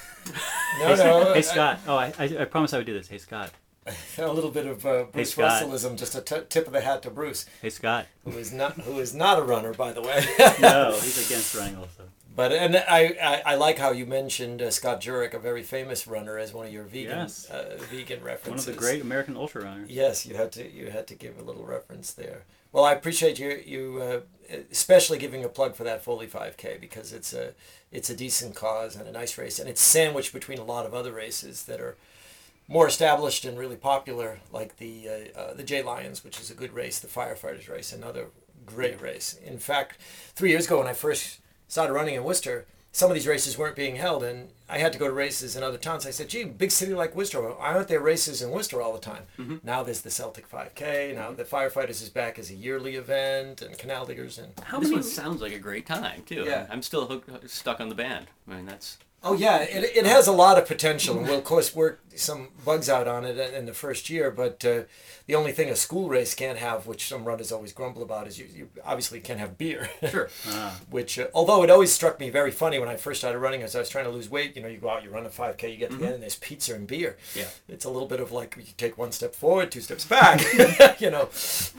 No, 0.80 0.86
hey, 0.88 0.96
no. 0.96 1.32
Hey 1.34 1.42
Scott. 1.42 1.78
Oh, 1.86 1.96
I, 1.96 2.12
I, 2.18 2.24
I 2.40 2.44
promised 2.46 2.74
I 2.74 2.78
would 2.78 2.86
do 2.86 2.92
this. 2.92 3.06
Hey 3.06 3.18
Scott. 3.18 3.50
A 4.18 4.33
little 4.33 4.51
bit 4.51 4.66
of 4.66 4.85
uh, 4.87 5.05
Bruce 5.05 5.33
Scott. 5.33 5.62
Russellism, 5.62 5.96
just 5.96 6.14
a 6.14 6.20
t- 6.20 6.44
tip 6.49 6.66
of 6.66 6.72
the 6.72 6.81
hat 6.81 7.03
to 7.03 7.11
Bruce, 7.11 7.46
Hey 7.62 7.70
Scott. 7.70 8.07
who 8.25 8.33
is 8.33 8.53
not 8.53 8.72
who 8.81 8.99
is 8.99 9.14
not 9.14 9.38
a 9.38 9.42
runner, 9.42 9.72
by 9.75 9.92
the 9.92 10.03
way. 10.03 10.25
No, 10.61 10.92
he's 11.01 11.25
against 11.27 11.55
running 11.55 11.77
also. 11.77 12.05
But 12.35 12.53
and 12.53 12.77
I, 12.77 13.16
I, 13.22 13.42
I 13.53 13.55
like 13.55 13.79
how 13.79 13.92
you 13.92 14.05
mentioned 14.05 14.61
uh, 14.61 14.70
Scott 14.70 15.01
Jurek, 15.01 15.33
a 15.33 15.38
very 15.38 15.62
famous 15.62 16.07
runner, 16.07 16.37
as 16.37 16.53
one 16.53 16.66
of 16.66 16.72
your 16.72 16.85
vegan 16.85 17.16
Yes. 17.18 17.49
uh, 17.49 17.79
vegan 17.90 18.20
One 18.22 18.59
of 18.59 18.64
the 18.66 18.72
great 18.75 19.01
American 19.01 19.37
ultra 19.38 19.62
runners. 19.64 19.88
Yes, 19.90 20.27
you 20.27 20.35
had 20.37 20.53
to 20.53 20.70
you 20.70 20.90
had 20.90 21.07
to 21.07 21.14
give 21.14 21.38
a 21.38 21.42
little 21.42 21.64
reference 21.64 22.12
there. 22.12 22.42
Well, 22.72 22.85
I 22.85 22.92
appreciate 22.92 23.38
you 23.38 23.59
you 23.64 24.03
uh, 24.03 24.20
especially 24.70 25.16
giving 25.18 25.44
a 25.44 25.49
plug 25.49 25.75
for 25.77 25.85
that 25.85 26.05
Foley 26.05 26.27
5K 26.27 26.79
because 26.81 27.12
it's 27.12 27.33
a 27.33 27.53
it's 27.90 28.11
a 28.11 28.16
decent 28.16 28.55
cause 28.55 28.96
and 28.96 29.09
a 29.09 29.12
nice 29.12 29.38
race, 29.38 29.59
and 29.59 29.68
it's 29.68 29.81
sandwiched 29.81 30.33
between 30.35 30.59
a 30.59 30.64
lot 30.64 30.85
of 30.85 30.92
other 30.92 31.12
races 31.12 31.62
that 31.64 31.81
are 31.81 31.96
more 32.68 32.87
established 32.88 33.44
and 33.44 33.59
really 33.59 33.76
popular, 33.76 34.40
like 34.52 34.76
the 34.79 35.09
uh, 35.37 35.38
uh, 35.40 35.55
the 35.55 35.62
J 35.62 35.83
Lions, 35.83 36.24
which 36.24 36.40
is 36.40 36.50
a 36.50 36.55
good 36.55 36.72
race, 36.72 36.98
the 36.98 37.09
firefighters 37.09 37.68
race, 37.70 37.92
another 37.92 38.26
great 38.64 39.00
race. 39.00 39.35
In 39.44 39.59
fact, 39.59 40.00
three 40.35 40.50
years 40.50 40.66
ago 40.66 40.79
when 40.79 40.87
I 40.88 40.92
first 40.92 41.40
started 41.68 41.92
running 41.92 42.14
in 42.16 42.24
Worcester, 42.24 42.66
some 42.92 43.11
of 43.11 43.14
these 43.14 43.26
races 43.26 43.57
weren't 43.59 43.76
being 43.76 43.96
held, 43.96 44.22
and 44.24 44.48
I 44.68 44.79
had 44.79 44.92
to 44.94 44.98
go 44.98 45.07
to 45.07 45.12
races 45.12 45.55
in 45.55 45.62
other 45.62 45.79
towns. 45.79 46.07
I 46.07 46.11
said, 46.11 46.29
"Gee, 46.29 46.44
big 46.44 46.70
city 46.72 46.94
like 46.94 47.14
Worcester, 47.14 47.40
why 47.42 47.74
aren't 47.74 47.88
there 47.88 48.00
races 48.00 48.42
in 48.42 48.50
Worcester 48.50 48.81
all 48.83 48.92
the 48.94 48.98
time?" 48.98 49.61
Now 49.62 49.83
there's 49.85 50.00
the 50.00 50.11
Celtic 50.11 50.48
5K. 50.50 51.14
Now 51.14 51.31
the 51.33 51.44
firefighters 51.44 52.02
is 52.02 52.09
back 52.09 52.38
as 52.38 52.50
a 52.50 52.55
yearly 52.55 52.96
event, 52.96 53.62
and 53.62 53.76
Canal 53.79 54.07
Diggers 54.07 54.38
and 54.38 54.52
How 54.64 54.81
this 54.81 54.88
many? 54.88 55.02
one 55.02 55.09
sounds 55.09 55.40
like 55.42 55.52
a 55.52 55.59
great 55.59 55.87
time 55.87 56.22
too. 56.26 56.44
Yeah. 56.46 56.66
I'm 56.70 56.83
still 56.83 57.07
hooked, 57.07 57.48
stuck 57.50 57.81
on 57.81 57.88
the 57.90 57.94
band. 57.94 58.26
I 58.48 58.55
mean 58.57 58.66
that's 58.66 58.96
Oh 59.22 59.35
yeah, 59.35 59.62
it, 59.62 59.96
it 59.96 60.07
has 60.07 60.26
a 60.29 60.33
lot 60.33 60.59
of 60.59 60.66
potential, 60.66 61.18
and 61.18 61.26
we'll 61.26 61.38
of 61.38 61.44
course 61.44 61.74
work 61.74 62.00
some 62.14 62.48
bugs 62.64 62.88
out 62.88 63.09
on 63.09 63.24
it 63.24 63.38
in 63.55 63.66
the 63.66 63.74
first 63.74 64.09
year. 64.09 64.31
But 64.31 64.64
uh, 64.64 64.83
the 65.26 65.35
only 65.35 65.52
thing 65.52 65.68
a 65.68 65.76
school 65.76 66.09
race 66.09 66.35
can't 66.35 66.59
have, 66.59 66.87
which 66.87 67.09
some 67.09 67.24
runners 67.24 67.50
always 67.50 67.72
grumble 67.72 68.02
about, 68.02 68.29
is 68.29 68.38
you, 68.38 68.46
you 68.55 68.68
obviously 68.85 69.20
can't 69.20 69.40
have 69.40 69.59
beer. 69.59 69.88
sure. 70.09 70.31
Ah, 70.48 70.79
which, 70.90 71.18
uh, 71.18 71.26
although 71.35 71.62
it 71.64 71.70
always 71.70 71.92
struck 71.92 72.20
me 72.20 72.31
very 72.31 72.50
funny 72.50 72.79
when 72.79 72.88
I 72.88 72.96
first 72.96 73.20
started 73.20 73.38
running, 73.38 73.62
as 73.62 73.74
I 73.74 73.81
was 73.81 73.88
trying 73.88 74.05
to 74.05 74.11
lose 74.11 74.31
weight. 74.31 74.55
You 74.55 74.62
know, 74.62 74.68
you 74.68 74.79
go 74.79 74.90
out, 74.90 75.02
you 75.02 75.11
run 75.11 75.26
a 75.26 75.31
five 75.31 75.57
k, 75.57 75.72
you 75.72 75.76
get 75.76 75.90
to 75.90 75.96
the 75.96 76.05
end, 76.05 76.14
and 76.14 76.22
there's 76.22 76.37
pizza 76.37 76.74
and 76.74 76.87
beer. 76.87 77.16
Yeah. 77.35 77.48
It's 77.68 77.85
a 77.85 77.90
little 77.90 78.09
bit 78.09 78.20
of 78.20 78.33
like 78.33 78.57
you 78.57 78.64
take 78.76 78.96
one 78.96 79.12
step 79.12 79.35
forward, 79.35 79.72
two 79.72 79.81
steps 79.81 80.05
back, 80.05 80.40
you 81.00 81.11
know. 81.11 81.29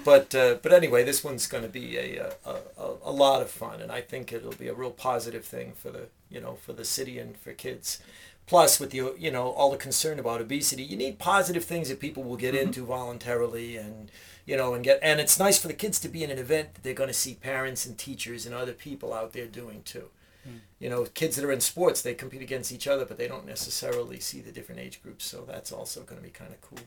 But 0.03 0.35
uh, 0.35 0.55
but 0.61 0.73
anyway, 0.73 1.03
this 1.03 1.23
one's 1.23 1.47
going 1.47 1.63
to 1.63 1.69
be 1.69 1.97
a, 1.97 2.33
a, 2.45 2.55
a 2.77 2.93
a 3.05 3.11
lot 3.11 3.41
of 3.41 3.49
fun, 3.49 3.81
and 3.81 3.91
I 3.91 4.01
think 4.01 4.33
it'll 4.33 4.51
be 4.51 4.67
a 4.67 4.73
real 4.73 4.91
positive 4.91 5.45
thing 5.45 5.73
for 5.73 5.91
the 5.91 6.07
you 6.29 6.41
know 6.41 6.55
for 6.55 6.73
the 6.73 6.85
city 6.85 7.19
and 7.19 7.37
for 7.37 7.53
kids. 7.53 7.99
Plus, 8.47 8.79
with 8.79 8.91
the 8.91 9.13
you 9.17 9.29
know 9.29 9.49
all 9.49 9.71
the 9.71 9.77
concern 9.77 10.19
about 10.19 10.41
obesity, 10.41 10.83
you 10.83 10.95
need 10.95 11.19
positive 11.19 11.65
things 11.65 11.89
that 11.89 11.99
people 11.99 12.23
will 12.23 12.37
get 12.37 12.55
mm-hmm. 12.55 12.67
into 12.67 12.85
voluntarily, 12.85 13.75
and 13.75 14.09
you 14.45 14.55
know 14.55 14.73
and 14.73 14.85
get 14.85 14.99
and 15.03 15.19
it's 15.19 15.37
nice 15.37 15.59
for 15.59 15.67
the 15.67 15.73
kids 15.73 15.99
to 15.99 16.07
be 16.07 16.23
in 16.23 16.31
an 16.31 16.37
event 16.37 16.73
that 16.73 16.83
they're 16.83 16.93
going 16.93 17.09
to 17.09 17.13
see 17.13 17.35
parents 17.35 17.85
and 17.85 17.97
teachers 17.97 18.45
and 18.45 18.55
other 18.55 18.71
people 18.71 19.13
out 19.13 19.33
there 19.33 19.47
doing 19.47 19.81
too. 19.83 20.09
Mm. 20.47 20.59
You 20.79 20.89
know, 20.89 21.03
kids 21.05 21.35
that 21.35 21.43
are 21.43 21.51
in 21.51 21.59
sports, 21.59 22.01
they 22.01 22.13
compete 22.13 22.41
against 22.41 22.71
each 22.71 22.87
other, 22.87 23.03
but 23.03 23.17
they 23.17 23.27
don't 23.27 23.45
necessarily 23.45 24.21
see 24.21 24.39
the 24.39 24.51
different 24.53 24.79
age 24.79 25.03
groups. 25.03 25.25
So 25.25 25.43
that's 25.45 25.73
also 25.73 26.03
going 26.03 26.21
to 26.21 26.25
be 26.25 26.31
kind 26.31 26.53
of 26.53 26.61
cool. 26.61 26.79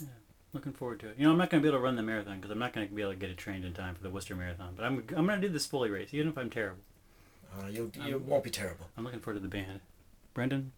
Yeah, 0.00 0.06
looking 0.52 0.72
forward 0.72 1.00
to 1.00 1.08
it. 1.08 1.16
You 1.18 1.24
know, 1.24 1.32
I'm 1.32 1.38
not 1.38 1.50
going 1.50 1.60
to 1.60 1.66
be 1.66 1.68
able 1.68 1.80
to 1.80 1.84
run 1.84 1.96
the 1.96 2.02
marathon 2.04 2.36
because 2.36 2.52
I'm 2.52 2.60
not 2.60 2.72
going 2.72 2.86
to 2.86 2.94
be 2.94 3.02
able 3.02 3.12
to 3.12 3.18
get 3.18 3.30
it 3.30 3.36
trained 3.36 3.64
in 3.64 3.72
time 3.72 3.96
for 3.96 4.04
the 4.04 4.10
Worcester 4.10 4.36
Marathon. 4.36 4.74
But 4.76 4.84
I'm 4.84 5.02
I'm 5.16 5.26
going 5.26 5.40
to 5.40 5.46
do 5.48 5.52
this 5.52 5.66
Foley 5.66 5.90
race, 5.90 6.10
even 6.12 6.28
if 6.28 6.38
I'm 6.38 6.50
terrible. 6.50 6.82
Uh, 7.56 7.66
you 7.66 7.90
you 8.06 8.18
won't 8.18 8.44
be 8.44 8.50
terrible. 8.50 8.86
I'm 8.96 9.04
looking 9.04 9.20
forward 9.20 9.40
to 9.40 9.42
the 9.42 9.48
band. 9.48 9.80
Brendan, 10.34 10.72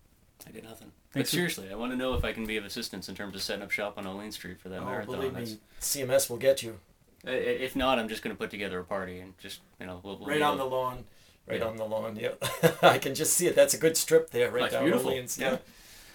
I 0.47 0.51
did 0.51 0.65
nothing. 0.65 0.93
But 1.13 1.15
Thanks 1.15 1.31
for- 1.31 1.37
seriously, 1.37 1.69
I 1.71 1.75
want 1.75 1.93
to 1.93 1.97
know 1.99 2.15
if 2.15 2.25
I 2.25 2.33
can 2.33 2.47
be 2.47 2.57
of 2.57 2.65
assistance 2.65 3.09
in 3.09 3.15
terms 3.15 3.35
of 3.35 3.43
setting 3.43 3.63
up 3.63 3.71
shop 3.71 3.99
on 3.99 4.07
Olean 4.07 4.33
Street 4.33 4.61
for 4.61 4.69
that 4.69 4.81
Oh, 4.81 4.85
marathon. 4.85 5.15
believe 5.17 5.33
That's- 5.33 5.53
me, 5.53 5.59
CMS 5.81 6.31
will 6.31 6.37
get 6.39 6.63
you 6.63 6.79
I- 7.27 7.31
I- 7.33 7.35
If 7.35 7.77
not, 7.77 7.99
I'm 7.99 8.09
just 8.09 8.23
going 8.23 8.35
to 8.35 8.39
put 8.39 8.51
together 8.51 8.79
a 8.79 8.85
party 8.85 9.21
and 9.21 9.37
just 9.39 9.61
you 9.79 9.87
know 9.87 10.01
we'll, 10.03 10.17
we'll 10.19 10.29
right 10.29 10.41
on 10.43 10.57
the 10.59 10.65
lawn. 10.65 11.05
Right 11.47 11.59
Yeah. 11.61 11.67
on 11.67 11.77
the 11.77 11.85
lawn. 11.85 12.17
Yep, 12.17 12.45
I 12.83 12.99
can 12.99 13.15
just 13.15 13.35
see 13.35 13.47
it. 13.47 13.55
That's 13.55 13.75
a 13.75 13.79
good 13.79 13.97
strip 13.97 14.31
there, 14.31 14.51
right 14.51 14.63
That's 14.63 14.75
down 14.75 14.85
beautiful. 14.85 15.09
Orleans. 15.11 15.37
Yeah. 15.39 15.51
Yeah. 15.53 15.59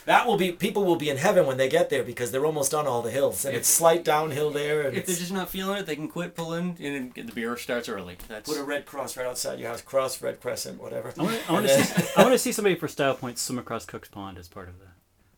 That 0.06 0.28
will 0.28 0.38
be 0.38 0.52
people 0.52 0.86
will 0.86 0.96
be 0.98 1.10
in 1.10 1.18
heaven 1.18 1.46
when 1.48 1.58
they 1.58 1.68
get 1.68 1.90
there 1.90 2.04
because 2.04 2.32
they're 2.32 2.46
almost 2.46 2.74
on 2.74 2.86
all 2.88 3.02
the 3.02 3.10
hills 3.12 3.44
and 3.44 3.54
If- 3.56 3.62
it's 3.62 3.70
slight 3.70 4.04
downhill 4.04 4.52
there 4.52 4.82
and 4.88 4.96
If 4.96 5.06
they're 5.08 5.16
just 5.16 5.32
not 5.34 5.50
feeling 5.50 5.78
it, 5.80 5.86
they 5.88 5.96
can 5.96 6.08
quit 6.08 6.36
pulling 6.36 6.78
and 6.80 7.14
the 7.14 7.32
beer 7.34 7.58
starts 7.58 7.90
early. 7.90 8.18
That's 8.28 8.48
put 8.50 8.60
a 8.60 8.64
red 8.64 8.86
cross 8.86 9.18
right 9.18 9.26
outside 9.26 9.60
your 9.60 9.70
house, 9.70 9.82
cross, 9.82 10.22
red 10.22 10.40
crescent, 10.42 10.80
whatever. 10.82 11.12
I 11.18 11.22
want 11.24 11.36
to 11.36 11.50
I 11.50 11.54
want 11.54 11.66
And 11.70 11.80
to 11.80 11.84
see 11.86 12.04
I 12.18 12.22
want 12.22 12.34
to 12.34 12.40
see 12.40 12.52
somebody 12.52 12.76
for 12.76 12.88
Style 12.88 13.16
Points 13.16 13.42
swim 13.42 13.58
across 13.60 13.86
Cook's 13.86 14.10
Pond 14.10 14.38
as 14.38 14.48
part 14.48 14.70
of 14.70 14.76
the 14.80 14.86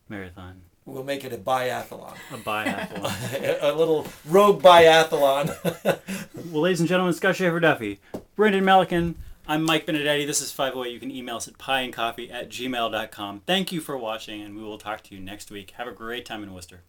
marathon. 0.08 0.62
We'll 0.84 1.04
make 1.04 1.22
it 1.24 1.34
a 1.34 1.36
biathlon, 1.36 2.14
A 2.32 2.36
biathlon. 2.38 3.58
a 3.62 3.72
little 3.72 4.06
rogue 4.26 4.62
biathlon. 4.62 5.54
well, 6.50 6.62
ladies 6.62 6.80
and 6.80 6.88
gentlemen, 6.88 7.12
Scott 7.12 7.36
Schaefer 7.36 7.60
Duffy, 7.60 8.00
Brendan 8.36 8.64
Melican. 8.64 9.14
I'm 9.50 9.64
Mike 9.64 9.86
Benedetti. 9.86 10.26
This 10.26 10.42
is 10.42 10.52
Five 10.52 10.74
Way. 10.74 10.90
You 10.90 11.00
can 11.00 11.10
email 11.10 11.36
us 11.36 11.48
at 11.48 11.56
pieandcoffee 11.56 12.30
at 12.30 12.50
gmail.com. 12.50 13.44
Thank 13.46 13.72
you 13.72 13.80
for 13.80 13.96
watching, 13.96 14.42
and 14.42 14.54
we 14.54 14.62
will 14.62 14.76
talk 14.76 15.02
to 15.04 15.14
you 15.14 15.22
next 15.22 15.50
week. 15.50 15.70
Have 15.78 15.86
a 15.88 15.92
great 15.92 16.26
time 16.26 16.42
in 16.42 16.52
Worcester. 16.52 16.82